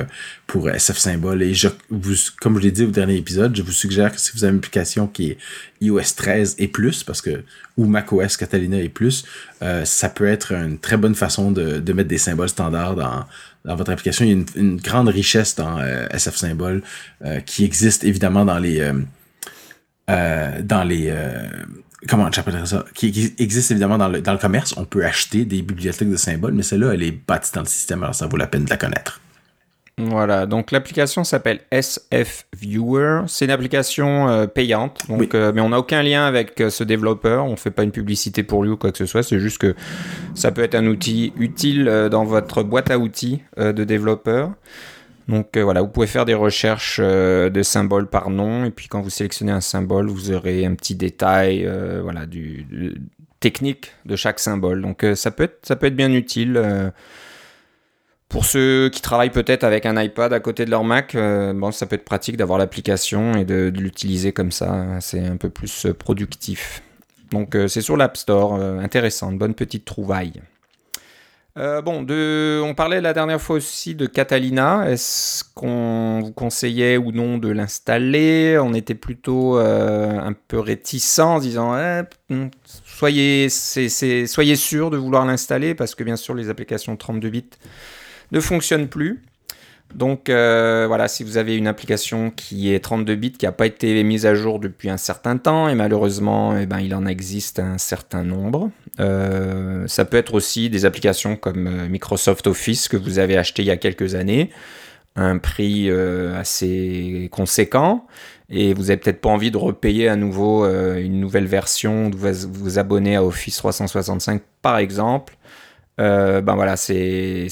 [0.47, 1.43] pour SF symbole.
[1.43, 4.33] Et je, vous, comme je l'ai dit au dernier épisode, je vous suggère que si
[4.33, 5.39] vous avez une application qui est
[5.83, 7.43] iOS 13 et plus, parce que
[7.77, 9.25] ou macOS Catalina et plus,
[9.85, 13.25] ça peut être une très bonne façon de, de mettre des symboles standards dans
[13.65, 14.25] dans votre application.
[14.25, 16.83] Il y a une, grande richesse dans euh, SF Symbol
[17.25, 18.81] euh, qui existe évidemment dans les
[20.09, 21.13] euh, dans les
[22.09, 22.85] comment j'appellerais ça?
[22.95, 24.75] Qui, existe évidemment dans le, dans le commerce.
[24.77, 28.03] On peut acheter des bibliothèques de symboles, mais celle-là, elle est bâtie dans le système,
[28.03, 29.21] alors ça vaut la peine de la connaître.
[30.09, 33.23] Voilà, donc l'application s'appelle SF Viewer.
[33.27, 36.85] C'est une application euh, payante, donc, euh, mais on n'a aucun lien avec euh, ce
[36.85, 37.45] développeur.
[37.45, 39.23] On ne fait pas une publicité pour lui ou quoi que ce soit.
[39.23, 39.75] C'est juste que
[40.35, 44.53] ça peut être un outil utile dans votre boîte à outils de développeur.
[45.29, 49.11] Donc voilà, vous pouvez faire des recherches de symboles par nom, et puis quand vous
[49.11, 51.69] sélectionnez un symbole, vous aurez un petit détail
[52.03, 52.67] voilà, du,
[53.39, 54.83] technique de chaque symbole.
[54.83, 56.61] Donc ça, peut être, ça peut être bien utile.
[58.31, 61.73] Pour ceux qui travaillent peut-être avec un iPad à côté de leur Mac, euh, bon,
[61.73, 64.87] ça peut être pratique d'avoir l'application et de, l'utiliser comme ça.
[65.01, 66.81] C'est un peu plus euh, productif.
[67.33, 70.41] Donc euh, c'est sur l'App Store, intéressant, bonne petite trouvaille.
[71.57, 74.89] bon, on parlait la dernière fois aussi de Catalina.
[74.89, 78.59] Est-ce qu'on vous conseillait ou non de l'installer?
[78.63, 82.47] On était plutôt un peu réticents en disant eh, hmm,
[82.85, 87.45] soyez, soyez sûr de vouloir l'installer parce que bien sûr les applications 32 bits
[88.33, 89.23] ne fonctionne plus.
[89.95, 93.67] Donc euh, voilà, si vous avez une application qui est 32 bits, qui n'a pas
[93.67, 97.59] été mise à jour depuis un certain temps, et malheureusement, eh ben, il en existe
[97.59, 98.71] un certain nombre.
[99.01, 103.63] Euh, ça peut être aussi des applications comme euh, Microsoft Office que vous avez acheté
[103.63, 104.51] il y a quelques années,
[105.17, 108.07] un prix assez conséquent,
[108.49, 112.79] et vous n'avez peut-être pas envie de repayer à nouveau une nouvelle version, de vous
[112.79, 115.37] abonner à Office 365 par exemple.
[116.01, 117.49] Euh, ben voilà, c'est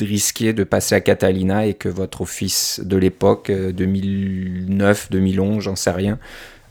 [0.00, 5.76] risqué de passer à Catalina et que votre office de l'époque, 2009, euh, 2011, j'en
[5.76, 6.18] sais rien,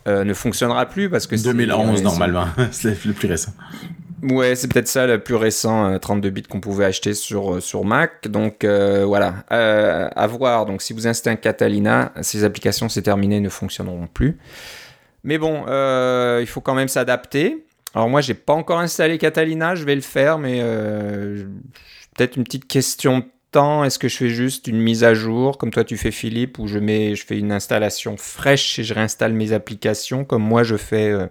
[0.08, 3.54] euh, ne fonctionnera plus parce que 2011 normalement, c'est le plus récent.
[4.24, 8.28] Ouais, c'est peut-être ça le plus récent 32 bits qu'on pouvait acheter sur, sur Mac.
[8.28, 10.66] Donc voilà, à voir.
[10.66, 14.38] Donc si vous installez un Catalina, ces applications c'est terminé, ne fonctionneront plus.
[15.24, 15.64] Mais bon,
[16.40, 17.66] il faut quand même s'adapter.
[17.94, 21.46] Alors moi, j'ai pas encore installé Catalina, je vais le faire, mais euh,
[22.16, 23.84] peut-être une petite question de temps.
[23.84, 26.68] Est-ce que je fais juste une mise à jour, comme toi tu fais Philippe, ou
[26.68, 30.78] je mets, je fais une installation fraîche et je réinstalle mes applications, comme moi je
[30.78, 31.28] fais euh,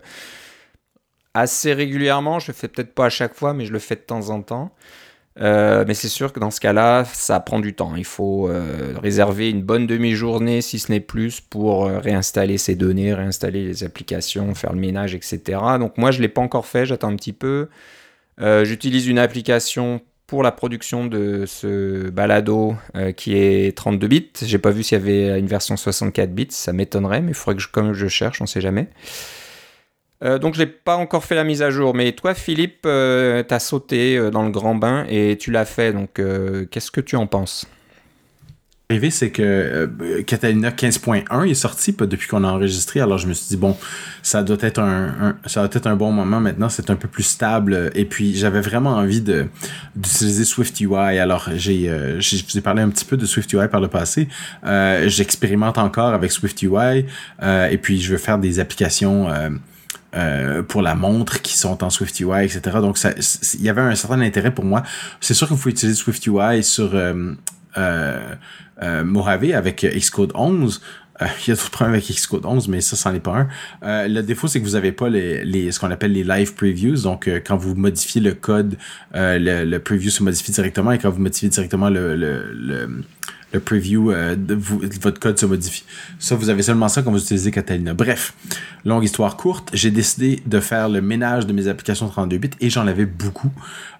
[1.32, 2.38] assez régulièrement.
[2.38, 4.42] Je le fais peut-être pas à chaque fois, mais je le fais de temps en
[4.42, 4.74] temps.
[5.40, 7.94] Euh, mais c'est sûr que dans ce cas-là, ça prend du temps.
[7.96, 12.74] Il faut euh, réserver une bonne demi-journée, si ce n'est plus, pour euh, réinstaller ces
[12.74, 15.58] données, réinstaller les applications, faire le ménage, etc.
[15.78, 17.68] Donc moi, je ne l'ai pas encore fait, j'attends un petit peu.
[18.62, 22.74] J'utilise une application pour la production de ce balado
[23.14, 24.30] qui est 32 bits.
[24.42, 27.56] J'ai pas vu s'il y avait une version 64 bits, ça m'étonnerait, mais il faudrait
[27.56, 28.88] que je, je cherche, on ne sait jamais.
[30.22, 33.42] Euh, donc je n'ai pas encore fait la mise à jour, mais toi Philippe, euh,
[33.46, 36.20] tu as sauté euh, dans le grand bain et tu l'as fait, donc
[36.70, 37.66] qu'est-ce que tu en penses?
[38.90, 39.88] Arrivé, c'est que
[40.26, 43.76] Catalina 15.1 est sorti depuis qu'on a enregistré, alors je me suis dit bon,
[44.20, 47.22] ça doit être un, ça doit être un bon moment maintenant, c'est un peu plus
[47.22, 49.46] stable et puis j'avais vraiment envie de
[49.94, 51.20] d'utiliser SwiftUI.
[51.20, 51.84] Alors j'ai
[52.18, 54.26] je vous ai parlé un petit peu de SwiftUI par le passé,
[55.06, 57.06] j'expérimente encore avec SwiftUI
[57.40, 59.28] et puis je veux faire des applications
[60.14, 62.78] euh, pour la montre qui sont en SwiftUI, etc.
[62.80, 62.98] Donc,
[63.54, 64.82] il y avait un certain intérêt pour moi.
[65.20, 67.34] C'est sûr qu'il faut utiliser SwiftUI sur euh,
[67.78, 68.34] euh,
[68.82, 70.82] euh Mojave avec Xcode 11.
[71.20, 73.46] il y a d'autres problèmes avec Xcode 11, mais ça, c'en est pas
[73.82, 74.08] un.
[74.08, 77.02] le défaut, c'est que vous avez pas les, les ce qu'on appelle les live previews.
[77.02, 78.76] Donc, quand vous modifiez le code,
[79.14, 83.04] le, le, preview se modifie directement et quand vous modifiez directement le, le, le
[83.52, 85.84] le preview euh, de, votre code se modifie.
[86.18, 87.94] Ça, vous avez seulement ça quand vous utilisez Catalina.
[87.94, 88.34] Bref,
[88.84, 92.70] longue histoire courte, j'ai décidé de faire le ménage de mes applications 32 bits et
[92.70, 93.50] j'en avais beaucoup.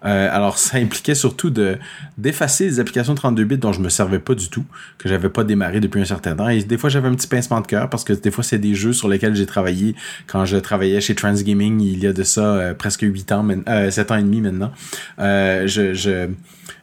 [0.04, 1.78] Euh, alors, ça impliquait surtout de
[2.16, 4.64] d'effacer les applications 32 bits dont je me servais pas du tout,
[4.98, 6.48] que j'avais pas démarré depuis un certain temps.
[6.48, 8.74] Et des fois, j'avais un petit pincement de cœur parce que des fois, c'est des
[8.74, 9.94] jeux sur lesquels j'ai travaillé
[10.26, 13.90] quand je travaillais chez Transgaming il y a de ça euh, presque 8 ans, euh,
[13.90, 14.72] 7 ans et demi maintenant.
[15.18, 16.28] je, je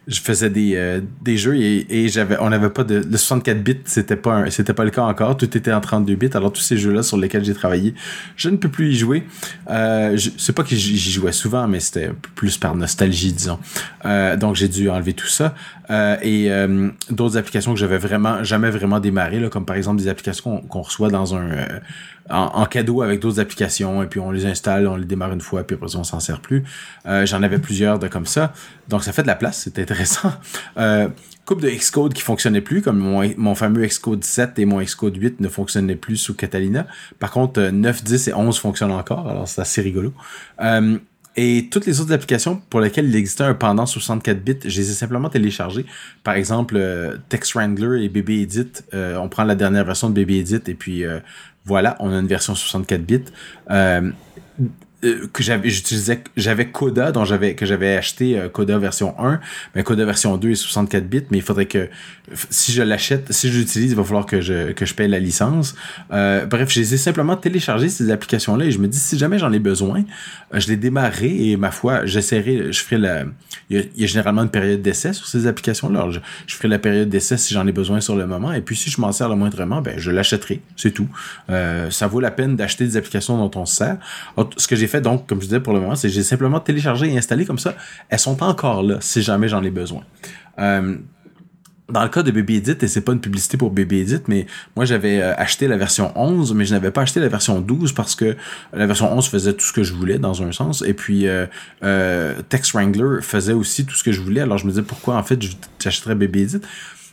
[0.08, 2.96] je faisais des, des jeux et, et j'avais on avait avais pas de.
[2.96, 5.36] Le 64 bits, c'était pas, c'était pas le cas encore.
[5.36, 6.30] Tout était en 32 bits.
[6.34, 7.94] Alors, tous ces jeux-là sur lesquels j'ai travaillé,
[8.36, 9.24] je ne peux plus y jouer.
[9.70, 13.58] Euh, c'est pas que j'y jouais souvent, mais c'était plus par nostalgie, disons.
[14.04, 15.54] Euh, donc, j'ai dû enlever tout ça.
[15.90, 20.00] Euh, et euh, d'autres applications que j'avais vraiment jamais vraiment démarré, là, comme par exemple
[20.00, 21.48] des applications qu'on reçoit dans un
[22.30, 25.64] en, cadeau avec d'autres applications et puis on les installe, on les démarre une fois
[25.64, 26.64] puis après on s'en sert plus.
[27.06, 28.52] Euh, J'en avais plusieurs de comme ça,
[28.88, 30.32] donc ça fait de la place, c'est intéressant.
[30.76, 31.08] Euh,
[31.44, 35.16] coupe de Xcode qui fonctionnait plus, comme mon, mon fameux Xcode 7 et mon Xcode
[35.16, 36.86] 8 ne fonctionnaient plus sous Catalina.
[37.18, 40.12] Par contre, 9, euh, 10 et 11 fonctionnent encore, alors c'est assez rigolo.
[40.60, 40.98] Euh,
[41.40, 44.90] et toutes les autres applications pour lesquelles il existait un pendant 64 bits, je les
[44.90, 45.86] ai simplement téléchargées.
[46.24, 48.72] Par exemple, euh, Text Wrangler et BB Edit.
[48.92, 51.04] on prend la dernière version de BB Edit et puis
[51.64, 53.24] voilà, on a une version 64 bits.
[55.04, 59.14] Euh, euh, que j'avais j'utilisais j'avais Coda dont j'avais que j'avais acheté euh, Coda version
[59.18, 59.40] 1
[59.74, 61.88] mais Coda version 2 est 64 bits mais il faudrait que
[62.50, 65.20] si je l'achète si je l'utilise il va falloir que je que je paye la
[65.20, 65.76] licence.
[66.12, 69.16] Euh, bref je les ai simplement téléchargé ces applications là et je me dis si
[69.16, 70.04] jamais j'en ai besoin
[70.52, 73.24] je les démarrerai et ma foi j'essaierai je ferai la
[73.70, 76.18] il y, a, généralement une période d'essai sur ces applications là je,
[76.54, 79.00] ferai la période d'essai si j'en ai besoin sur le moment et puis si je
[79.00, 81.08] m'en sers le moindrement ben je l'achèterai c'est tout.
[81.48, 83.98] Ça vaut la peine d'acheter des applications dont on se sert
[84.56, 87.12] ce que j'ai fait donc, comme je disais pour le moment, c'est j'ai simplement téléchargé
[87.12, 87.74] et installé comme ça.
[88.08, 90.02] Elles sont encore là si jamais j'en ai besoin.
[90.58, 90.96] Euh,
[91.90, 94.46] dans le cas de Baby Edit, et c'est pas une publicité pour Baby Edit, mais
[94.76, 97.92] moi j'avais euh, acheté la version 11, mais je n'avais pas acheté la version 12
[97.92, 98.36] parce que
[98.74, 102.34] la version 11 faisait tout ce que je voulais dans un sens, et puis euh,
[102.50, 105.22] Text Wrangler faisait aussi tout ce que je voulais, alors je me disais pourquoi en
[105.22, 105.40] fait
[105.78, 106.60] j'achèterais Baby Edit.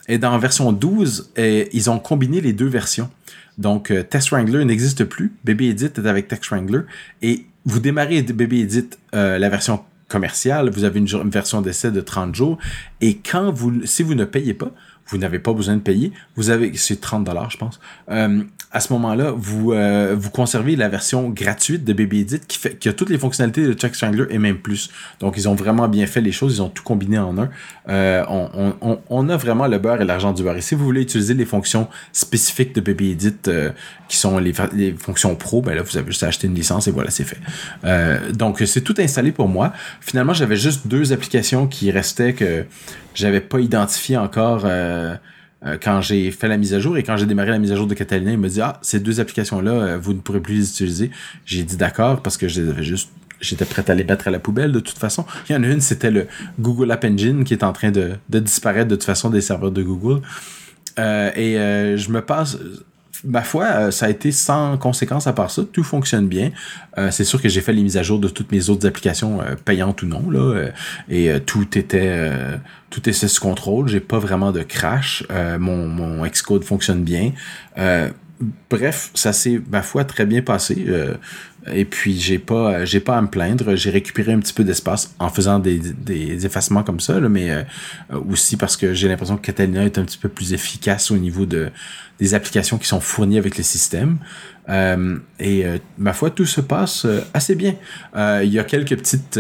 [0.08, 3.10] Et dans la version 12, ils ont combiné les deux versions.
[3.58, 5.34] Donc, Text Wrangler n'existe plus.
[5.44, 6.82] Baby Edit est avec Text Wrangler.
[7.24, 12.02] Et vous démarrez Baby Edit, euh, la version commerciale, vous avez une, version d'essai de
[12.02, 12.58] 30 jours,
[13.02, 14.72] et quand vous, si vous ne payez pas,
[15.08, 17.80] vous n'avez pas besoin de payer, vous avez, c'est 30 dollars, je pense.
[18.10, 18.44] Euh,
[18.76, 22.86] à ce moment-là, vous, euh, vous conservez la version gratuite de Baby Edit qui, fait,
[22.86, 24.90] a toutes les fonctionnalités de Chuck Strangler et même plus.
[25.22, 27.50] Donc, ils ont vraiment bien fait les choses, ils ont tout combiné en un.
[27.88, 28.26] Euh,
[29.10, 30.58] on, a vraiment le beurre et l'argent du beurre.
[30.58, 33.72] Et si vous voulez utiliser les fonctions spécifiques de Baby Edit, euh,
[34.10, 36.90] qui sont les, les, fonctions pro, ben là, vous avez juste à acheter une licence
[36.90, 38.34] et voilà, c'est fait.
[38.34, 39.72] Donc, c'est tout installé pour moi.
[40.02, 42.66] Finalement, j'avais juste deux applications qui restaient que
[43.14, 44.66] j'avais pas identifié encore.
[45.66, 47.76] Euh, quand j'ai fait la mise à jour et quand j'ai démarré la mise à
[47.76, 50.40] jour de Catalina, il me dit ah ces deux applications là euh, vous ne pourrez
[50.40, 51.12] plus les utiliser.
[51.46, 53.10] J'ai dit d'accord parce que je les avais juste
[53.42, 55.26] j'étais prêt à les mettre à la poubelle de toute façon.
[55.50, 56.28] Il y en a une, c'était le
[56.60, 59.84] Google App Engine qui est en train de, disparaître de toute façon des serveurs de
[59.84, 60.22] Google.
[60.98, 62.58] Euh, et je me passe,
[63.26, 65.64] ma foi, euh, ça a été sans conséquence à part ça.
[65.72, 66.52] Tout fonctionne bien.
[66.98, 69.42] Euh, c'est sûr que j'ai fait les mises à jour de toutes mes autres applications
[69.42, 70.70] euh, payantes ou non, là,
[71.10, 72.30] et tout était
[72.90, 73.88] tout était sous contrôle.
[73.88, 75.24] J'ai pas vraiment de crash.
[75.60, 77.32] mon, mon Xcode fonctionne bien.
[78.70, 80.86] Bref, ça s'est, ma foi, très bien passé.
[81.74, 83.76] Et puis j'ai pas j'ai pas à me plaindre.
[83.76, 87.66] J'ai récupéré un petit peu d'espace en faisant des, des effacements comme ça, mais
[88.30, 91.46] aussi parce que j'ai l'impression que Catalina est un petit peu plus efficace au niveau
[91.48, 91.72] de
[92.20, 94.18] des applications qui sont fournies avec le système.
[94.70, 97.76] Euh, et euh, ma foi, tout se passe euh, assez bien.
[98.16, 99.40] Il y a quelques petites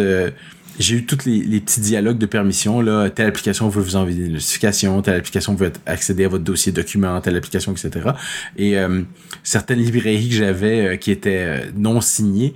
[0.79, 2.81] j'ai eu tous les, les, petits dialogues de permission.
[2.81, 6.71] Là, telle application veut vous envoyer des notifications, telle application veut accéder à votre dossier
[6.71, 8.11] document, telle application, etc.
[8.57, 8.75] Et
[9.43, 12.53] certaines librairies que j'avais qui étaient non signées,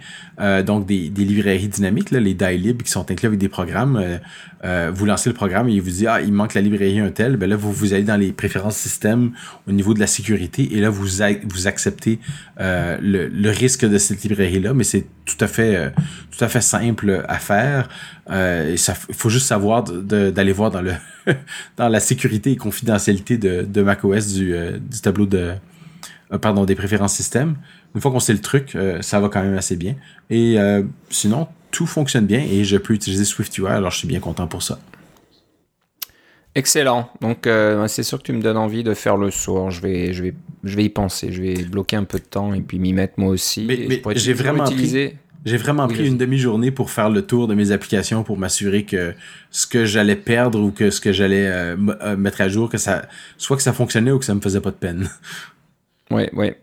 [0.66, 4.20] donc des, des librairies dynamiques, là, les DILib qui sont inclus avec des programmes,
[4.66, 7.12] euh, vous lancez le programme et il vous dit ah il manque la librairie un
[7.12, 9.32] tel, ben là vous vous allez dans les préférences système
[9.68, 12.20] au niveau de la sécurité et là vous vous acceptez
[12.60, 15.90] euh, le, le, risque de cette librairie là, mais c'est tout à fait euh,
[16.38, 17.88] tout à fait simple à faire.
[18.30, 20.94] Euh, et ça faut juste savoir d'aller voir dans le
[21.78, 25.54] dans la sécurité et confidentialité de, de macOS du, du tableau de
[26.42, 27.56] pardon des préférences système.
[27.96, 29.96] Une fois qu'on sait le truc, ça va quand même assez bien.
[30.30, 30.58] Et
[31.10, 34.64] sinon tout fonctionne bien et je peux utiliser SwiftUI, alors je suis bien content pour
[34.64, 34.80] ça.
[36.56, 37.10] Excellent.
[37.22, 39.70] Donc euh, c'est sûr que tu me donnes envie de faire le saut.
[39.70, 41.32] Je vais, je vais, je vais y penser.
[41.32, 43.66] Je vais bloquer un peu de temps et puis m'y mettre moi aussi.
[43.66, 45.16] Mais, j'ai vraiment utilisé.
[45.46, 49.14] J'ai vraiment pris une demi-journée pour faire le tour de mes applications pour m'assurer que
[49.52, 52.78] ce que j'allais perdre ou que ce que j'allais euh, euh, mettre à jour, que
[52.78, 55.10] ça, soit que ça fonctionnait ou que ça me faisait pas de peine.
[56.12, 56.60] Ouais, ouais.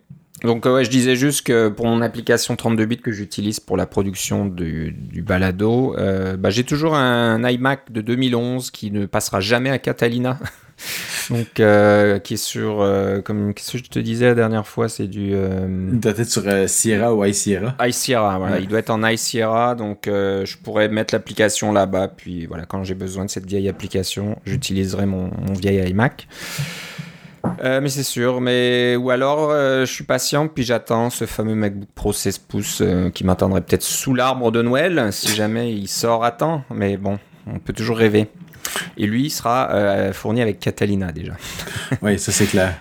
[0.46, 3.86] Donc ouais, je disais juste que pour mon application 32 bits que j'utilise pour la
[3.86, 4.94] production du,
[5.26, 10.38] balado, euh, bah, j'ai toujours un iMac de 2011 qui ne passera jamais à Catalina.
[11.30, 14.88] Donc, euh, qui est sur, euh, comme ce que je te disais la dernière fois,
[14.88, 15.30] c'est du.
[15.32, 17.74] Euh, il doit être sur Sierra ou iSierra.
[17.84, 18.58] iSierra, voilà.
[18.58, 22.08] Il doit être en iSierra, donc je pourrais mettre l'application là-bas.
[22.08, 26.28] Puis voilà, quand j'ai besoin de cette vieille application, j'utiliserai mon, mon, vieil iMac.
[27.62, 32.12] Mais c'est sûr, mais ou alors je suis patient puis j'attends ce fameux MacBook Pro
[32.12, 32.82] 16 pouces
[33.14, 36.62] qui m'attendrait peut-être sous l'arbre de Noël si jamais il sort à temps.
[36.70, 38.28] Mais bon, on peut toujours rêver.
[38.96, 41.32] Et lui, sera euh, fourni avec Catalina déjà.
[42.02, 42.74] oui, ça c'est clair.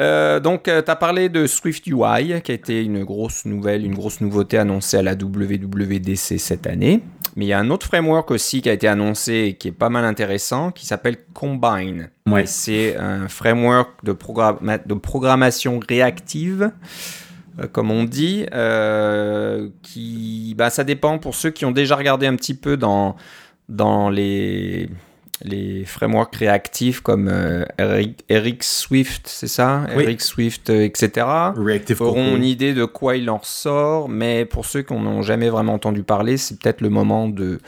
[0.00, 3.84] Euh, donc, euh, tu as parlé de Swift UI, qui a été une grosse nouvelle,
[3.84, 7.02] une grosse nouveauté annoncée à la WWDC cette année.
[7.36, 9.72] Mais il y a un autre framework aussi qui a été annoncé et qui est
[9.72, 12.10] pas mal intéressant, qui s'appelle Combine.
[12.26, 12.46] Ouais.
[12.46, 16.70] C'est un framework de, de programmation réactive,
[17.72, 18.46] comme on dit,
[19.82, 23.16] qui, bah, ça dépend pour ceux qui ont déjà regardé un petit peu dans
[23.68, 24.88] dans les,
[25.42, 27.64] les frameworks réactifs comme euh,
[28.28, 29.86] Eric, Swift, c'est ça?
[29.92, 31.26] Eric Swift, euh, etc.
[31.56, 35.48] Reactive auront une idée de quoi il en ressort, mais pour ceux qui n'ont jamais
[35.48, 37.60] vraiment entendu parler, c'est peut-être le moment de,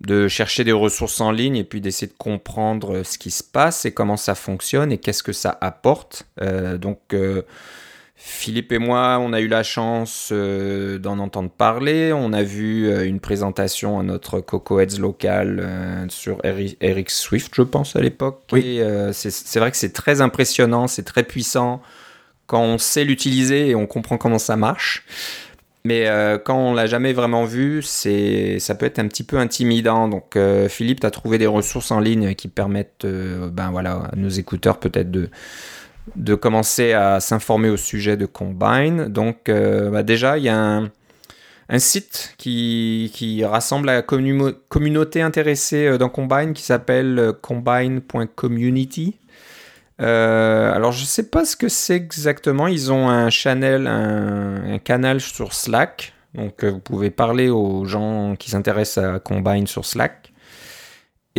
[0.00, 3.84] de chercher des ressources en ligne et puis d'essayer de comprendre ce qui se passe
[3.84, 6.26] et comment ça fonctionne et qu'est-ce que ça apporte.
[6.42, 6.98] Euh, donc
[8.18, 12.14] Philippe et moi, on a eu la chance euh, d'en entendre parler.
[12.14, 17.52] On a vu euh, une présentation à notre Coco Heads local euh, sur Eric, Swift,
[17.54, 18.42] je pense, à l'époque.
[18.52, 18.80] Oui.
[19.12, 21.82] c'est vrai que c'est très impressionnant, c'est très puissant
[22.46, 25.04] quand on sait l'utiliser et on comprend comment ça marche.
[25.84, 26.10] Mais
[26.44, 30.08] quand on l'a jamais vraiment vu, c'est ça peut être un petit peu intimidant.
[30.08, 30.36] Donc
[30.68, 34.80] Philippe, tu as trouvé des ressources en ligne qui permettent ben voilà, à nos écouteurs
[34.80, 35.30] peut-être de
[36.14, 39.06] de commencer à s'informer au sujet de Combine.
[39.06, 40.82] Donc euh, bah, déjà, il y a
[41.68, 49.18] un, site qui, rassemble la communauté intéressée euh, dans Combine qui s'appelle euh, combine.community.
[49.98, 52.68] alors je ne sais pas ce que c'est exactement.
[52.68, 53.28] Ils ont un
[54.84, 56.12] canal sur Slack.
[56.34, 60.32] Donc vous pouvez parler aux gens qui s'intéressent à Combine sur Slack.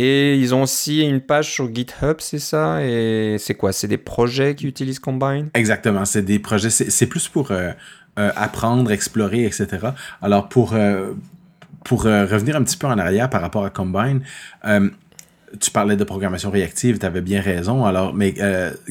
[0.00, 2.84] Et ils ont aussi une page sur GitHub, c'est ça?
[2.84, 3.72] Et c'est quoi?
[3.72, 5.48] C'est des projets qui utilisent Combine?
[5.54, 6.70] Exactement, c'est des projets.
[6.70, 7.72] C'est plus pour euh,
[8.18, 9.88] euh, apprendre, explorer, etc.
[10.22, 11.12] Alors pour euh,
[11.84, 14.20] pour revenir un petit peu en arrière par rapport à Combine,
[15.60, 17.84] tu parlais de programmation réactive, tu avais bien raison.
[17.84, 18.34] Alors, mais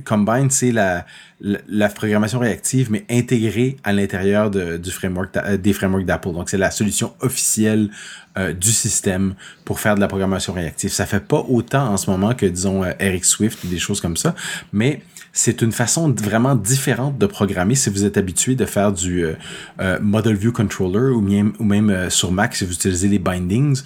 [0.06, 1.06] Combine, c'est la,
[1.42, 6.34] la, programmation réactive, mais intégrée à l'intérieur du framework des frameworks d'Apple.
[6.34, 7.90] Donc, c'est la solution officielle
[8.38, 9.34] euh, du système
[9.66, 10.92] pour faire de la programmation réactive.
[10.92, 14.00] Ça fait pas autant en ce moment que, disons, euh, Eric Swift ou des choses
[14.00, 14.36] comme ça,
[14.72, 15.02] mais
[15.38, 20.00] c'est une façon vraiment différente de programmer si vous êtes habitué de faire du euh,
[20.02, 23.82] Model View Controller ou même, même sur Mac si vous utilisez les bindings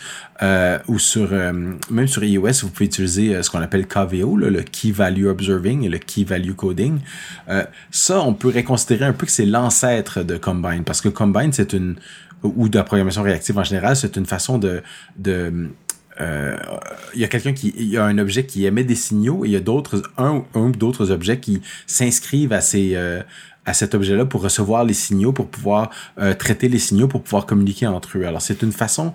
[0.88, 5.26] ou sur même sur iOS vous pouvez utiliser ce qu'on appelle KVO, le Key Value
[5.26, 7.00] Observing et le Key Value Coding.
[7.92, 11.74] ça, on pourrait considérer un peu que c'est l'ancêtre de Combine parce que Combine c'est
[11.74, 11.98] une
[12.44, 14.82] ou de la programmation réactive en général, c'est une façon de
[16.22, 16.56] euh,
[17.14, 19.50] il y a quelqu'un qui il y a un objet qui émet des signaux et
[19.50, 23.22] il y a d'autres un, ou d'autres objets qui s'inscrivent à ces euh,
[23.66, 27.46] à cet objet-là pour recevoir les signaux, pour pouvoir euh, traiter les signaux, pour pouvoir
[27.46, 28.26] communiquer entre eux.
[28.26, 29.14] Alors c'est une façon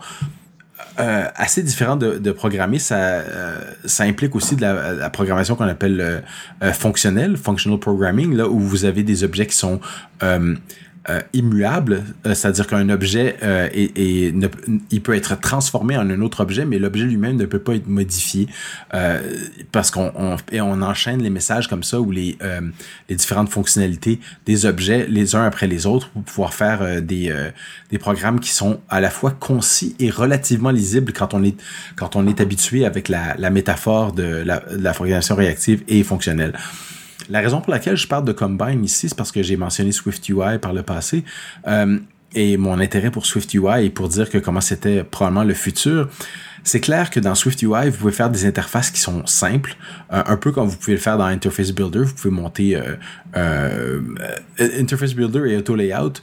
[1.00, 2.78] euh, assez différente de, programmer.
[2.78, 3.22] Ça,
[3.84, 6.22] ça implique aussi de la, la programmation qu'on appelle
[6.72, 9.80] fonctionnelle, functional programming, là où vous avez des objets qui sont
[11.08, 16.64] euh, immuable, euh, c'est-à-dire qu'un objet euh, il peut être transformé en un autre objet,
[16.64, 18.48] mais l'objet lui-même ne peut pas être modifié
[19.70, 22.36] parce qu'on on, on, enchaîne les messages comme ça ou les,
[23.08, 27.32] les différentes fonctionnalités des objets les uns après les autres pour pouvoir faire des,
[27.90, 31.56] des programmes qui sont à la fois concis et relativement lisibles quand on est
[31.94, 36.02] quand on est habitué avec la, la métaphore de la, de la programmation réactive et
[36.02, 36.54] fonctionnelle.
[37.28, 40.58] La raison pour laquelle je parle de Combine ici, c'est parce que j'ai mentionné SwiftUI
[40.60, 41.24] par le passé.
[41.66, 41.98] Euh,
[42.34, 46.08] et mon intérêt pour SwiftUI est pour dire que comment c'était probablement le futur.
[46.66, 49.76] C'est clair que dans SwiftUI, vous pouvez faire des interfaces qui sont simples,
[50.12, 52.00] euh, un peu comme vous pouvez le faire dans Interface Builder.
[52.00, 52.96] Vous pouvez monter euh,
[53.36, 54.00] euh,
[54.58, 56.14] Interface Builder et Auto Layout,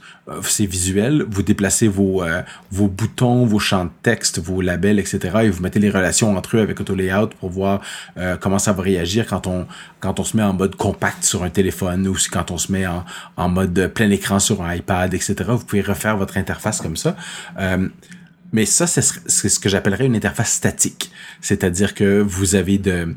[0.42, 1.24] c'est visuel.
[1.30, 2.22] Vous déplacez vos,
[2.70, 5.18] vos boutons, vos champs de texte, vos labels, etc.
[5.44, 7.80] Et vous mettez les relations entre eux avec Auto Layout pour voir
[8.40, 9.66] comment ça va réagir quand on,
[10.00, 12.86] quand on se met en mode compact sur un téléphone ou quand on se met
[12.86, 13.04] en,
[13.38, 15.34] en mode plein écran sur un iPad, etc.
[15.48, 17.16] Vous pouvez refaire votre interface comme ça.
[18.54, 21.10] Mais ça, c'est ce que j'appellerais une interface statique.
[21.40, 23.16] C'est-à-dire que vous avez de,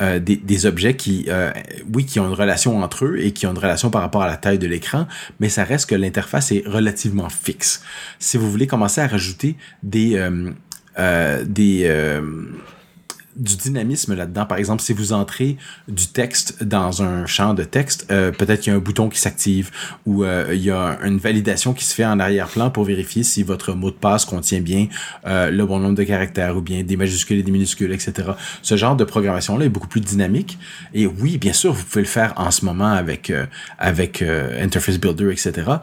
[0.00, 1.50] euh, des, objets qui, euh,
[1.92, 4.28] oui, qui ont une relation entre eux et qui ont une relation par rapport à
[4.28, 5.08] la taille de l'écran,
[5.40, 7.82] mais ça reste que l'interface est relativement fixe.
[8.20, 10.14] Si vous voulez commencer à rajouter des,
[10.98, 12.20] euh, des
[13.36, 14.46] du dynamisme là-dedans.
[14.46, 15.56] Par exemple, si vous entrez
[15.88, 19.18] du texte dans un champ de texte, euh, peut-être qu'il y a un bouton qui
[19.18, 19.70] s'active
[20.06, 23.42] ou euh, il y a une validation qui se fait en arrière-plan pour vérifier si
[23.42, 24.88] votre mot de passe contient bien
[25.26, 28.30] euh, le bon nombre de caractères ou bien des majuscules et des minuscules, etc.
[28.62, 30.58] Ce genre de programmation-là est beaucoup plus dynamique.
[30.94, 33.32] Et oui, bien sûr, vous pouvez le faire en ce moment avec
[33.78, 35.78] avec Interface Builder, etc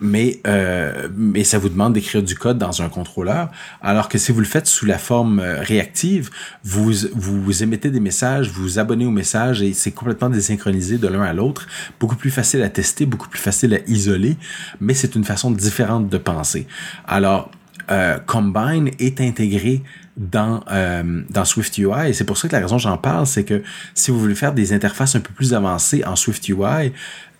[0.00, 4.32] mais, euh, mais ça vous demande d'écrire du code dans un contrôleur, alors que si
[4.32, 6.30] vous le faites sous la forme euh, réactive,
[6.64, 11.08] vous, vous émettez des messages, vous vous abonnez aux messages et c'est complètement désynchronisé de
[11.08, 11.66] l'un à l'autre,
[12.00, 14.36] beaucoup plus facile à tester, beaucoup plus facile à isoler,
[14.80, 16.66] mais c'est une façon différente de penser.
[17.06, 17.50] Alors,
[17.90, 19.82] euh, Combine est intégré
[20.16, 23.44] dans euh, dans Swift UI et c'est pour ça que la raison j'en parle c'est
[23.44, 23.62] que
[23.94, 26.92] si vous voulez faire des interfaces un peu plus avancées en Swift UI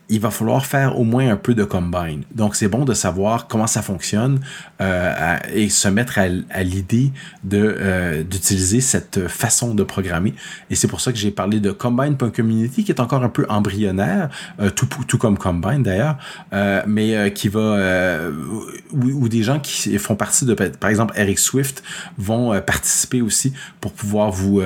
[0.09, 2.25] il va falloir faire au moins un peu de combine.
[2.35, 4.41] Donc, c'est bon de savoir comment ça fonctionne
[4.81, 7.11] euh, et se mettre à, l'idée
[7.53, 10.35] euh, d'utiliser cette façon de programmer.
[10.69, 14.29] Et c'est pour ça que j'ai parlé de combine.community qui est encore un peu embryonnaire,
[14.61, 16.19] euh, tout, comme combine d'ailleurs,
[16.87, 18.33] mais qui va euh,
[18.93, 21.83] où, des gens qui font partie de, par exemple, Eric Swift
[22.19, 24.63] vont participer aussi pour pouvoir vous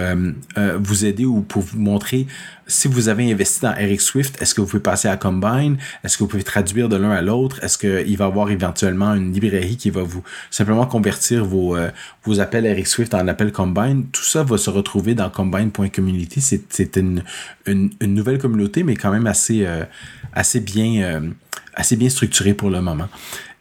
[0.80, 2.26] vous aider ou pour vous montrer
[2.68, 5.78] si vous avez investi dans Eric Swift, est-ce que vous pouvez passer à Combine?
[6.04, 7.64] Est-ce que vous pouvez traduire de l'un à l'autre?
[7.64, 11.90] Est-ce qu'il va y avoir éventuellement une librairie qui va vous simplement convertir vos, euh,
[12.24, 14.06] vos appels Eric Swift en appels Combine?
[14.12, 16.42] Tout ça va se retrouver dans combine.community.
[16.68, 17.24] C'est une,
[17.66, 19.84] une, nouvelle communauté, mais quand même assez, euh,
[20.34, 21.20] assez bien, euh,
[21.74, 23.08] assez bien structurée pour le moment.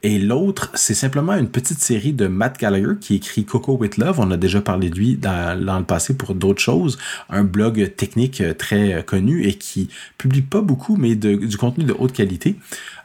[0.08, 4.22] Et l'autre, c'est simplement une petite série de Matt Gallagher qui écrit Coco with Love.
[4.22, 6.98] On a déjà parlé de lui dans, le passé pour d'autres choses.
[7.30, 11.84] Un blog technique euh, très euh, connu et qui publie pas beaucoup, mais du contenu
[11.84, 12.56] de haute qualité.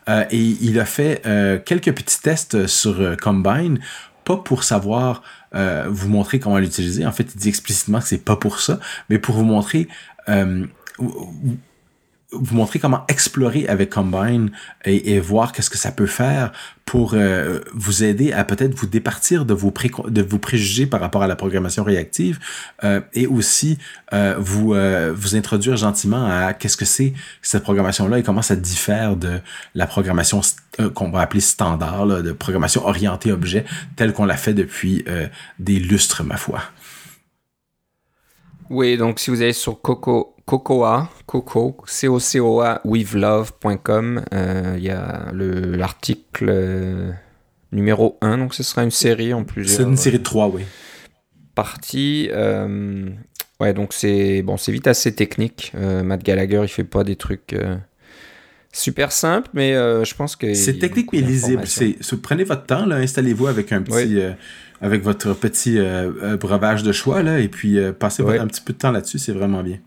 [0.09, 1.23] Euh, et il a fait
[1.67, 3.81] quelques petits tests sur Combine,
[4.25, 7.05] pas pour savoir vous montrer comment l'utiliser.
[7.05, 8.79] En fait, il dit explicitement que c'est pas pour ça,
[9.11, 9.89] mais pour vous montrer
[12.33, 14.51] vous montrer comment explorer avec Combine
[14.85, 16.53] et, voir qu'est-ce que ça peut faire
[16.85, 21.01] pour euh, vous aider à peut-être vous départir de vos, pré de vos préjugés par
[21.01, 22.39] rapport à la programmation réactive
[22.85, 23.79] euh, et aussi
[24.13, 24.75] euh, vous
[25.15, 29.41] vous introduire gentiment à qu'est-ce que c'est cette programmation-là et comment ça diffère de
[29.75, 30.41] la programmation
[30.95, 33.65] qu'on va appeler standard, de programmation orientée objet,
[33.97, 35.05] telle qu'on l'a fait depuis
[35.59, 36.63] des lustres, ma foi.
[38.73, 44.25] Oui, donc si vous allez sur Coco Cocoa, Coco, C-O-C-O-A, withlove.com.
[44.33, 47.11] Euh, il y a l'article euh,
[47.71, 49.77] numéro 1, donc ce sera une série en plusieurs.
[49.77, 50.63] C'est une série de 3, oui.
[51.55, 52.31] Partie.
[52.33, 53.11] Euh,
[53.61, 55.73] ouais, donc c'est bon, c'est vite assez technique.
[55.75, 57.55] Matt Gallagher, il fait pas des trucs
[58.73, 60.55] super simples, mais je pense que.
[60.55, 61.65] C'est technique mais lisible.
[62.23, 64.19] Prenez votre temps, installez-vous avec un petit.
[64.83, 65.79] Avec votre petit
[66.39, 69.63] breuvage de choix, là, et puis passez un petit peu de temps là-dessus, c'est vraiment
[69.63, 69.79] bien.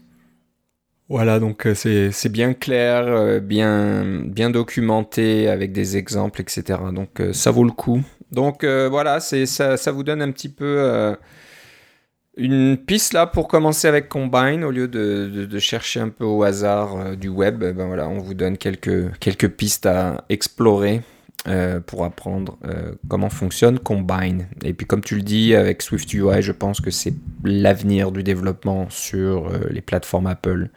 [1.08, 6.80] Voilà, donc euh, c'est bien clair, euh, bien, bien documenté avec des exemples, etc.
[6.92, 8.02] Donc euh, ça vaut le coup.
[8.32, 11.16] Donc voilà, ça, ça vous donne un petit peu
[12.36, 16.44] une piste là pour commencer avec Combine au lieu de, de, chercher un peu au
[16.44, 17.60] hasard du web.
[17.60, 21.02] Ben voilà, on vous donne quelques, quelques pistes à explorer
[21.48, 24.48] euh, pour apprendre euh, comment fonctionne Combine.
[24.64, 27.14] Et puis comme tu le dis, avec Swift UI, je pense que c'est
[27.44, 30.70] l'avenir du développement sur euh, les plateformes Apple.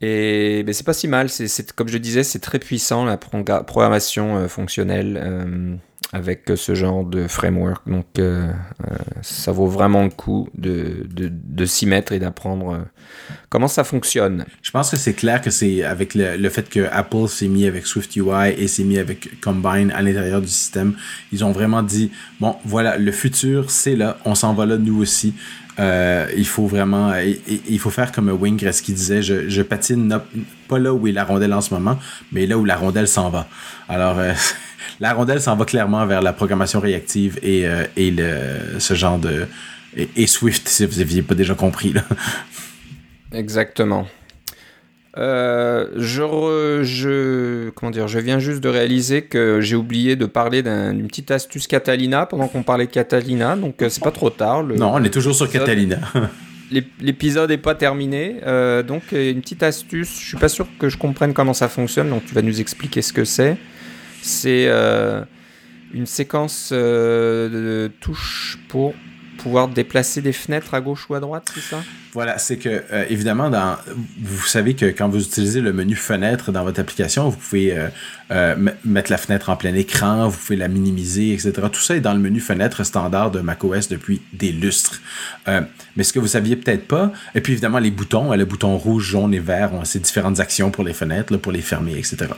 [0.00, 5.78] Et c'est pas si mal, c'est, comme je disais, c'est très puissant la programmation fonctionnelle
[6.12, 7.88] avec ce genre de framework.
[7.88, 8.48] Donc euh,
[8.88, 12.78] euh, ça vaut vraiment le coup de, de, de s'y mettre et d'apprendre euh,
[13.48, 14.44] comment ça fonctionne.
[14.62, 17.66] Je pense que c'est clair que c'est avec le, le, fait que Apple s'est mis
[17.66, 20.94] avec Swift UI et s'est mis avec Combine à l'intérieur du système,
[21.32, 25.00] ils ont vraiment dit bon voilà le futur c'est là, on s'en va là nous
[25.00, 25.34] aussi.
[25.80, 27.12] Euh, il faut vraiment
[27.48, 30.20] il, faut faire comme Wing ce qui disait je, je patine
[30.68, 31.98] pas là où est la rondelle en ce moment
[32.30, 33.48] mais là où la rondelle s'en va
[33.88, 34.16] alors
[35.00, 39.18] la rondelle s'en va clairement vers la programmation réactive et, euh, et le, ce genre
[39.18, 39.46] de.
[40.16, 41.92] Et, Swift, si vous n'aviez pas déjà compris.
[41.92, 42.02] Là.
[43.32, 44.08] Exactement.
[45.16, 50.64] Euh, je, je, comment dire, je viens juste de réaliser que j'ai oublié de parler
[50.64, 54.64] d'une petite astuce Catalina pendant qu'on parlait de Catalina, donc euh, c'est pas trop tard.
[54.64, 55.98] non, on est toujours sur Catalina.
[57.00, 58.40] L'épisode n'est pas terminé,
[58.88, 60.18] donc une petite astuce.
[60.18, 63.00] Je suis pas sûr que je comprenne comment ça fonctionne, donc tu vas nous expliquer
[63.00, 63.56] ce que c'est.
[64.26, 65.22] C'est euh,
[65.92, 68.94] une séquence euh, de touches pour
[69.44, 71.82] pouvoir déplacer des fenêtres à gauche ou à droite, c'est ça?
[72.14, 73.76] Voilà, c'est que euh, évidemment, dans,
[74.22, 77.76] vous savez que quand vous utilisez le menu fenêtre dans votre application, vous pouvez
[78.30, 81.52] euh, mettre la fenêtre en plein écran, vous pouvez la minimiser, etc.
[81.70, 85.02] Tout ça est dans le menu fenêtre standard de macOS depuis des lustres.
[85.46, 89.04] mais ce que vous saviez peut-être pas, et puis évidemment les boutons, le bouton rouge,
[89.04, 92.28] jaune et vert ont ces différentes actions pour les fenêtres, pour les fermer, etc.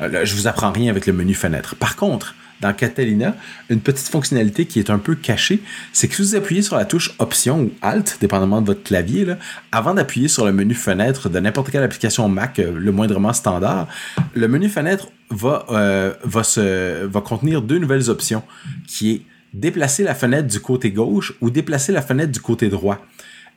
[0.00, 1.76] Là, je vous apprends rien avec le menu fenêtre.
[1.76, 3.36] Par contre, dans Catalina,
[3.70, 6.84] une petite fonctionnalité qui est un peu cachée, c'est que si vous appuyez sur la
[6.84, 9.26] touche Option ou Alt, dépendamment de votre clavier,
[9.72, 13.88] avant d'appuyer sur le menu fenêtre de n'importe quelle application Mac, euh, le moindrement standard,
[14.34, 18.42] le menu fenêtre va, euh, va, contenir deux nouvelles options,
[18.86, 19.22] qui est
[19.54, 23.04] déplacer la fenêtre du côté gauche ou déplacer la fenêtre du côté droit.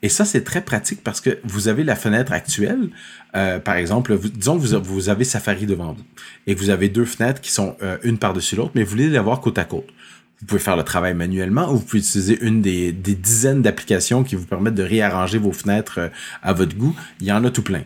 [0.03, 2.89] Et ça, c'est très pratique parce que vous avez la fenêtre actuelle.
[3.35, 6.03] Euh, par exemple, disons que vous, avez Safari devant vous
[6.47, 9.17] et vous avez deux fenêtres qui sont euh, une par-dessus l'autre, mais vous voulez les
[9.17, 9.87] avoir côte à côte.
[10.39, 14.35] Vous pouvez faire le travail manuellement ou vous pouvez utiliser une des, dizaines d'applications qui
[14.35, 16.09] vous permettent de réarranger vos fenêtres euh,
[16.41, 16.95] à votre goût.
[17.19, 17.83] Il y en a tout plein.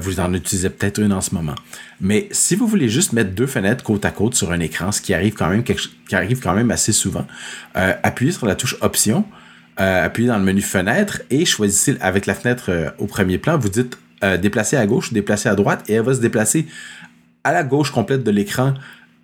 [0.00, 1.54] vous en utilisez peut-être une en ce moment.
[2.00, 5.00] Mais si vous voulez juste mettre deux fenêtres côte à côte sur un écran, ce
[5.00, 7.26] qui arrive quand même, qui arrive quand même assez souvent,
[7.74, 9.24] appuyez sur la touche Option
[9.80, 13.58] euh, appuyez dans le menu fenêtre et choisissez avec la fenêtre euh, au premier plan,
[13.58, 16.66] vous dites euh, déplacer à gauche, déplacer à droite et elle va se déplacer
[17.42, 18.74] à la gauche complète de l'écran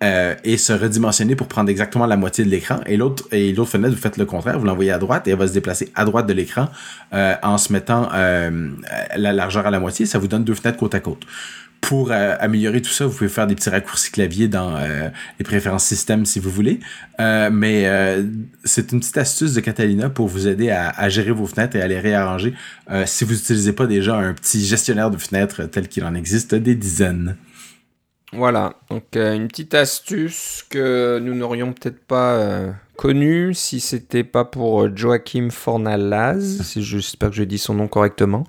[0.01, 2.79] et se redimensionner pour prendre exactement la moitié de l'écran.
[2.85, 5.53] Et l'autre fenêtre, vous faites le contraire, vous l'envoyez à droite et elle va se
[5.53, 6.69] déplacer à droite de l'écran
[7.11, 10.05] en se mettant la largeur à la moitié.
[10.05, 11.25] Ça vous donne deux fenêtres côte à côte
[11.81, 15.43] pour euh, améliorer tout ça, vous pouvez faire des petits raccourcis clavier dans euh, les
[15.43, 16.79] préférences système si vous voulez.
[17.19, 17.85] Euh, mais
[18.63, 21.87] c'est une petite astuce de Catalina pour vous aider à, gérer vos fenêtres et à
[21.87, 22.53] les réarranger
[23.05, 26.75] si vous n'utilisez pas déjà un petit gestionnaire de fenêtres tel qu'il en existe des
[26.75, 27.35] dizaines.
[28.33, 34.95] Voilà, donc une petite astuce que nous n'aurions peut-être pas connue si c'était pas pour
[34.95, 38.45] Joachim Fornalaz, j'espère que je dis son nom correctement.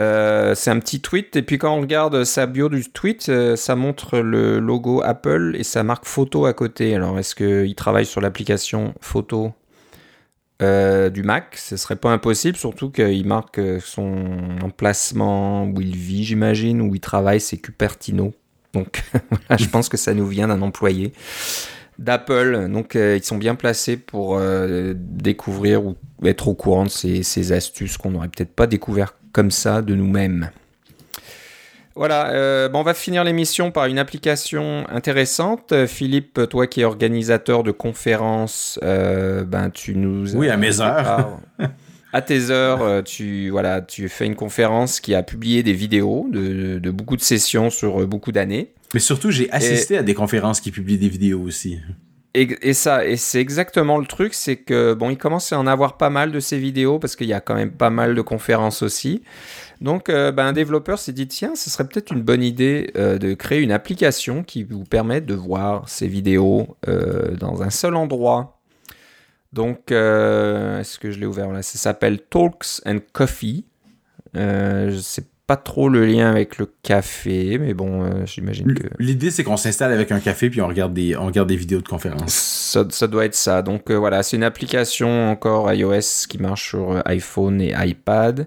[0.00, 3.56] Euh, c'est un petit tweet, et puis quand on regarde sa bio du tweet, euh,
[3.56, 6.94] ça montre le logo Apple et sa marque photo à côté.
[6.94, 9.52] Alors, est-ce qu'il travaille sur l'application photo
[10.62, 11.56] euh, du Mac?
[11.56, 17.00] Ce serait pas impossible, surtout qu'il marque son emplacement où il vit, j'imagine, où il
[17.00, 18.32] travaille, c'est Cupertino.
[18.72, 19.02] Donc,
[19.58, 21.12] je pense que ça nous vient d'un employé
[21.98, 22.68] d'Apple.
[22.68, 24.40] Donc, ils sont bien placés pour
[24.94, 29.50] découvrir ou être au courant de ces, ces astuces qu'on n'aurait peut-être pas découvert comme
[29.50, 30.50] ça de nous-mêmes.
[31.98, 35.86] Voilà, euh, bon, on va finir l'émission par une application intéressante.
[35.86, 40.36] Philippe, toi qui es organisateur de conférences, euh, ben, tu nous...
[40.36, 41.40] Oui, à mes heures.
[42.12, 46.26] à tes heures, euh, tu, voilà, tu fais une conférence qui a publié des vidéos
[46.30, 48.72] de, de beaucoup de sessions sur beaucoup d'années.
[48.94, 51.78] Mais surtout, j'ai assisté à des conférences qui publient des vidéos aussi.
[52.34, 55.96] Et, ça, et c'est exactement le truc, c'est que bon, il commence à en avoir
[55.96, 58.82] pas mal de ces vidéos parce qu'il y a quand même pas mal de conférences
[58.82, 59.22] aussi.
[59.80, 63.18] Donc, euh, ben, un développeur s'est dit tiens, ce serait peut-être une bonne idée euh,
[63.18, 67.96] de créer une application qui vous permet de voir ces vidéos euh, dans un seul
[67.96, 68.57] endroit.
[69.52, 71.62] Donc, est-ce que je l'ai ouvert là?
[71.62, 73.64] Ça s'appelle Talks and Coffee.
[74.34, 78.86] je sais pas trop le lien avec le café, mais bon, euh, j'imagine que.
[78.98, 81.80] L'idée, c'est qu'on s'installe avec un café puis on regarde des, on regarde des vidéos
[81.80, 82.34] de conférences.
[82.90, 83.62] Ça, doit être ça.
[83.62, 88.46] Donc euh, voilà, c'est une application encore iOS qui marche sur euh, iPhone et iPad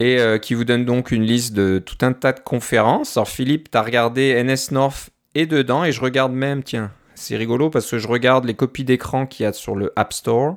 [0.00, 3.16] et qui vous donne donc une liste de tout un tas de conférences.
[3.16, 6.90] Alors Philippe, tu as regardé NS North et dedans et je regarde même, tiens,
[7.22, 10.12] c'est rigolo parce que je regarde les copies d'écran qu'il y a sur le App
[10.12, 10.56] Store.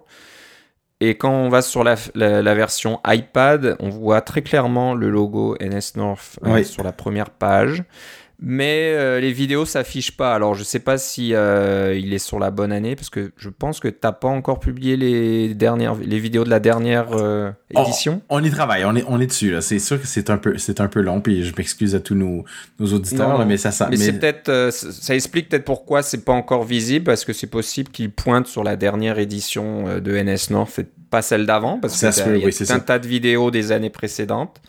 [1.01, 1.95] Et quand on va sur la,
[2.55, 7.83] version iPad, on voit très clairement le logo NS North euh, sur la première page
[8.39, 10.33] mais euh, les vidéos s'affichent pas.
[10.33, 13.49] Alors je sais pas si euh, il est sur la bonne année parce que je
[13.49, 18.21] pense que t'as pas encore publié les dernières les vidéos de la dernière euh, édition.
[18.29, 19.61] On, y travaille, on est on est dessus là.
[19.61, 22.15] C'est sûr que c'est un peu c'est un peu long puis je m'excuse à tous
[22.15, 22.43] nos,
[22.79, 23.87] nos auditeurs mais ça ça.
[23.89, 27.89] Mais, c'est peut-être ça explique peut-être pourquoi c'est pas encore visible parce que c'est possible
[27.89, 32.37] qu'il pointe sur la dernière édition de NS North et pas celle d'avant parce que
[32.37, 34.61] y a un tas de vidéos des années précédentes.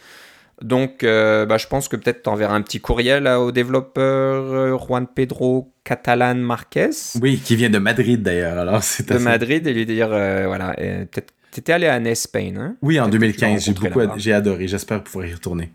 [0.63, 4.79] Donc, euh, bah, je pense que peut-être tu enverras un petit courriel au développeur euh,
[4.79, 6.91] Juan Pedro Catalan Marquez.
[7.21, 8.59] Oui, qui vient de Madrid d'ailleurs.
[8.59, 12.77] Alors, c'est de Madrid et lui dire, euh, voilà, peut-être étais allé à Spain, hein?
[12.83, 13.65] Oui, en 2015.
[13.65, 14.69] J'ai beaucoup, j'ai adoré.
[14.69, 15.71] J'espère pouvoir y retourner.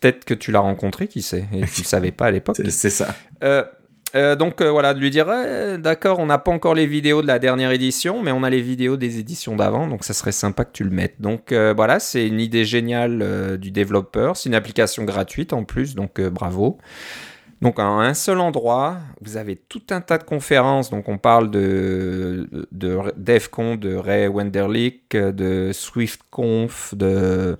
[0.00, 2.56] Peut-être que tu l'as rencontré, qui sait, et tu ne savais pas à l'époque.
[2.68, 3.16] c'est ça.
[4.14, 5.26] Euh, donc euh, voilà, de lui dire
[5.78, 8.62] d'accord, on n'a pas encore les vidéos de la dernière édition, mais on a les
[8.62, 11.20] vidéos des éditions d'avant, donc ça serait sympa que tu le mettes.
[11.20, 15.94] Donc euh, voilà, c'est une idée géniale du développeur, c'est une application gratuite en plus,
[15.94, 16.78] donc bravo.
[17.60, 20.90] Donc en un seul endroit, vous avez tout un tas de conférences.
[20.90, 27.58] Donc on parle de, de DevCon, de Ray Wenderlich, de SwiftConf, de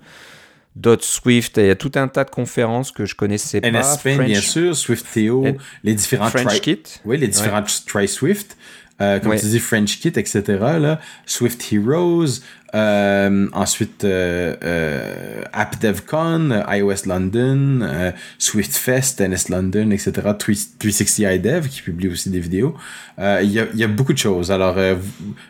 [0.79, 1.57] Dot Swift.
[1.57, 3.69] Il y a tout un tas de conférences que je connaissais pas.
[3.69, 5.45] NSP, bien sûr, SwiftTO,
[5.83, 6.83] les différents French Kit.
[7.05, 8.57] Oui, les différents Try Swift.
[9.01, 10.41] Euh, comme tu dis, French Kit, etc.
[10.59, 10.99] Là.
[11.25, 12.41] Swift Heroes,
[12.75, 20.11] euh, ensuite euh, euh, AppDevCon, iOS London, euh, Swift Fest, NS London, etc.
[20.37, 22.75] 360 iDev qui publie aussi des vidéos.
[23.19, 24.51] Euh, il y, a, y, a, beaucoup de choses.
[24.51, 24.75] Alors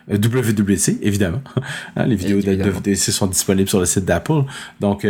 [0.08, 1.42] WWC, évidemment.
[1.96, 4.42] Hein, les vidéos de WWC sont disponibles sur le site d'Apple.
[4.80, 5.04] Donc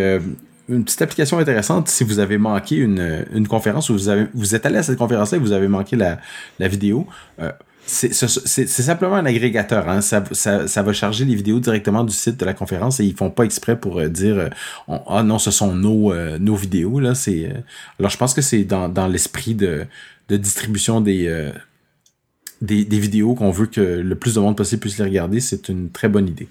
[0.71, 4.55] une petite application intéressante si vous avez manqué une, une conférence ou vous, avez, vous
[4.55, 6.19] êtes allé à cette conférence-là et vous avez manqué la,
[6.59, 7.07] la vidéo.
[7.41, 7.51] Euh,
[7.91, 9.88] c'est simplement un agrégateur.
[9.88, 10.01] Hein.
[10.01, 13.45] Ça, va charger les vidéos directement du site de la conférence et ils font pas
[13.45, 14.49] exprès pour euh, dire euh,
[15.07, 17.12] ah non ce sont nos euh, vidéos là.
[17.99, 19.86] Alors je pense que c'est dans, l'esprit de,
[20.28, 21.53] distribution des
[22.62, 25.41] vidéos qu'on veut que le plus de monde possible puisse les regarder.
[25.41, 26.49] C'est une très bonne idée.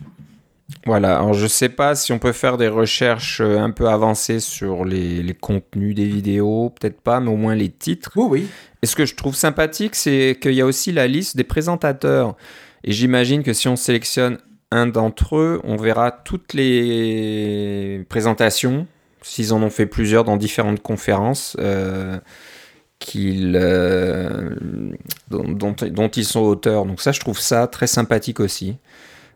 [0.85, 4.85] Voilà, alors je sais pas si on peut faire des recherches un peu avancées sur
[4.85, 8.11] les, les contenus des vidéos, peut-être pas, mais au moins les titres.
[8.15, 8.47] Oui, oui.
[8.81, 12.35] Et ce que je trouve sympathique, c'est qu'il y a aussi la liste des présentateurs.
[12.83, 14.37] Et j'imagine que si on sélectionne
[14.71, 18.87] un d'entre eux, on verra toutes les présentations,
[19.21, 22.19] s'ils en ont fait plusieurs dans différentes conférences, euh,
[23.15, 24.55] euh,
[25.29, 26.85] dont, dont, ils sont auteurs.
[26.85, 28.77] Donc ça, je trouve ça très sympathique aussi.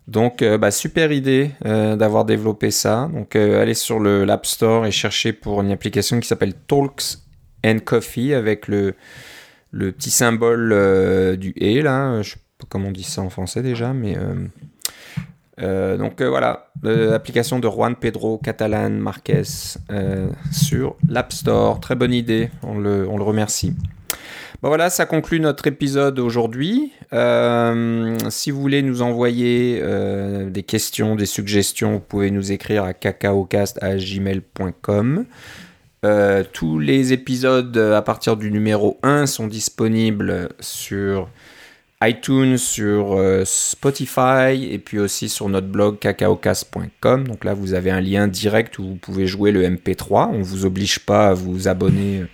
[0.08, 3.10] Donc, euh, bah, super idée d'avoir développé ça.
[3.14, 7.24] Donc, allez sur l'App Store et cherchez pour une application qui s'appelle Talks
[7.66, 8.96] and Coffee avec le,
[9.72, 13.62] petit symbole euh, du et là, je sais pas comment on dit ça en français
[13.62, 14.36] déjà, mais euh,
[15.62, 19.44] euh, donc voilà, l'application de Juan Pedro Catalan Marquez
[20.52, 23.74] sur l'App Store, très bonne idée, on le remercie.
[24.64, 26.92] Bon voilà, ça conclut notre épisode aujourd'hui.
[27.12, 29.84] si vous voulez nous envoyer
[30.50, 35.28] des questions, des suggestions, vous pouvez nous écrire à cacaocast.gmail.com.
[36.06, 41.30] Euh, tous les épisodes euh, à partir du numéro 1 sont disponibles sur
[42.02, 47.26] iTunes, sur euh, Spotify et puis aussi sur notre blog cacaocast.com.
[47.26, 50.32] Donc là, vous avez un lien direct où vous pouvez jouer le MP3.
[50.34, 52.26] On ne vous oblige pas à vous abonner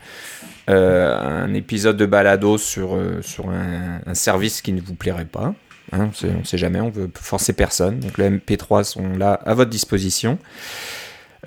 [0.70, 5.54] un épisode de balado sur, sur un, service qui ne vous plairait pas.
[5.92, 8.00] Hein, on ne sait jamais, on veut forcer personne.
[8.00, 10.38] Donc les MP3 sont là à votre disposition.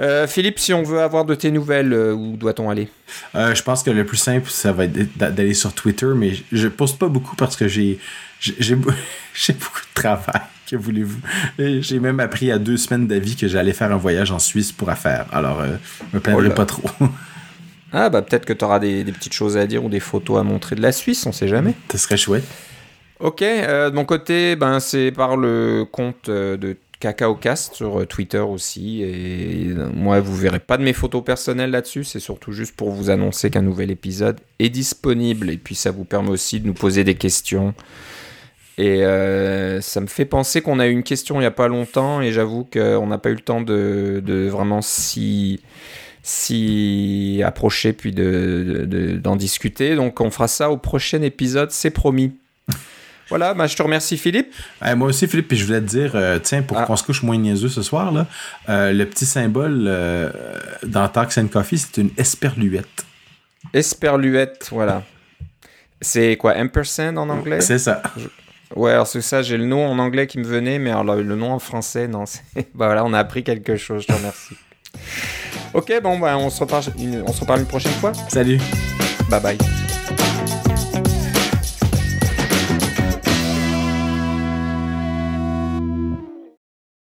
[0.01, 2.89] Euh, Philippe, si on veut avoir de tes nouvelles, euh, où doit-on aller?
[3.35, 6.69] Euh, Je pense que le plus simple, ça va être d'aller sur Twitter, mais je
[6.69, 7.99] poste pas beaucoup parce que j'ai
[8.41, 10.41] j'ai beaucoup de travail.
[10.69, 11.21] Que voulez-vous?
[11.59, 14.89] J'ai même appris à deux semaines d'avis que j'allais faire un voyage en Suisse pour
[14.89, 15.27] affaire.
[15.31, 15.63] Alors,
[16.13, 16.89] me plaindrai oh pas trop.
[17.93, 20.41] ah bah peut-être que tu auras des, des, petites choses à dire ou des photos
[20.41, 21.75] à montrer de la Suisse, on sait jamais.
[21.91, 22.45] Ce serait chouette.
[23.21, 29.03] Ok, de mon côté, ben, c'est par le compte de CacaoCast sur euh, Twitter aussi.
[29.03, 32.05] Et moi, vous verrez pas de mes photos personnelles là-dessus.
[32.05, 35.51] C'est surtout juste pour vous annoncer qu'un nouvel épisode est disponible.
[35.51, 37.75] Et puis, ça vous permet aussi de nous poser des questions.
[38.79, 41.69] Et euh, ça me fait penser qu'on a eu une question il n'y a pas
[41.69, 42.23] longtemps.
[42.23, 44.81] Et j'avoue qu'on n'a pas eu le temps de, vraiment
[46.23, 49.97] s'y approcher puis d'en de, discuter.
[49.97, 52.35] Donc, on fera ça au prochain épisode, c'est promis.
[53.29, 54.53] Voilà, bah, je te remercie Philippe.
[54.95, 56.85] moi aussi Philippe, puis je voulais te dire, euh, tiens, pour ah.
[56.85, 58.27] qu'on se couche moins niaiseux ce soir, là,
[58.69, 60.31] euh, le petit symbole euh,
[60.83, 63.07] dans Tax and Coffee, c'est une esperluette.
[63.73, 65.03] Esperluette, voilà.
[66.03, 67.63] C'est quoi, ampersand en anglais?
[67.63, 68.03] C'est ça.
[68.77, 71.37] Ouais, alors c'est ça, j'ai le nom en anglais qui me venait, mais alors le
[71.37, 72.25] nom en français, non.
[72.55, 74.57] bah voilà, on a appris quelque chose, je te remercie.
[75.75, 76.85] Ok, bon, bah, on, se reparle,
[77.27, 78.13] on se reparle une prochaine fois.
[78.29, 78.59] Salut.
[79.31, 79.82] Bye bye.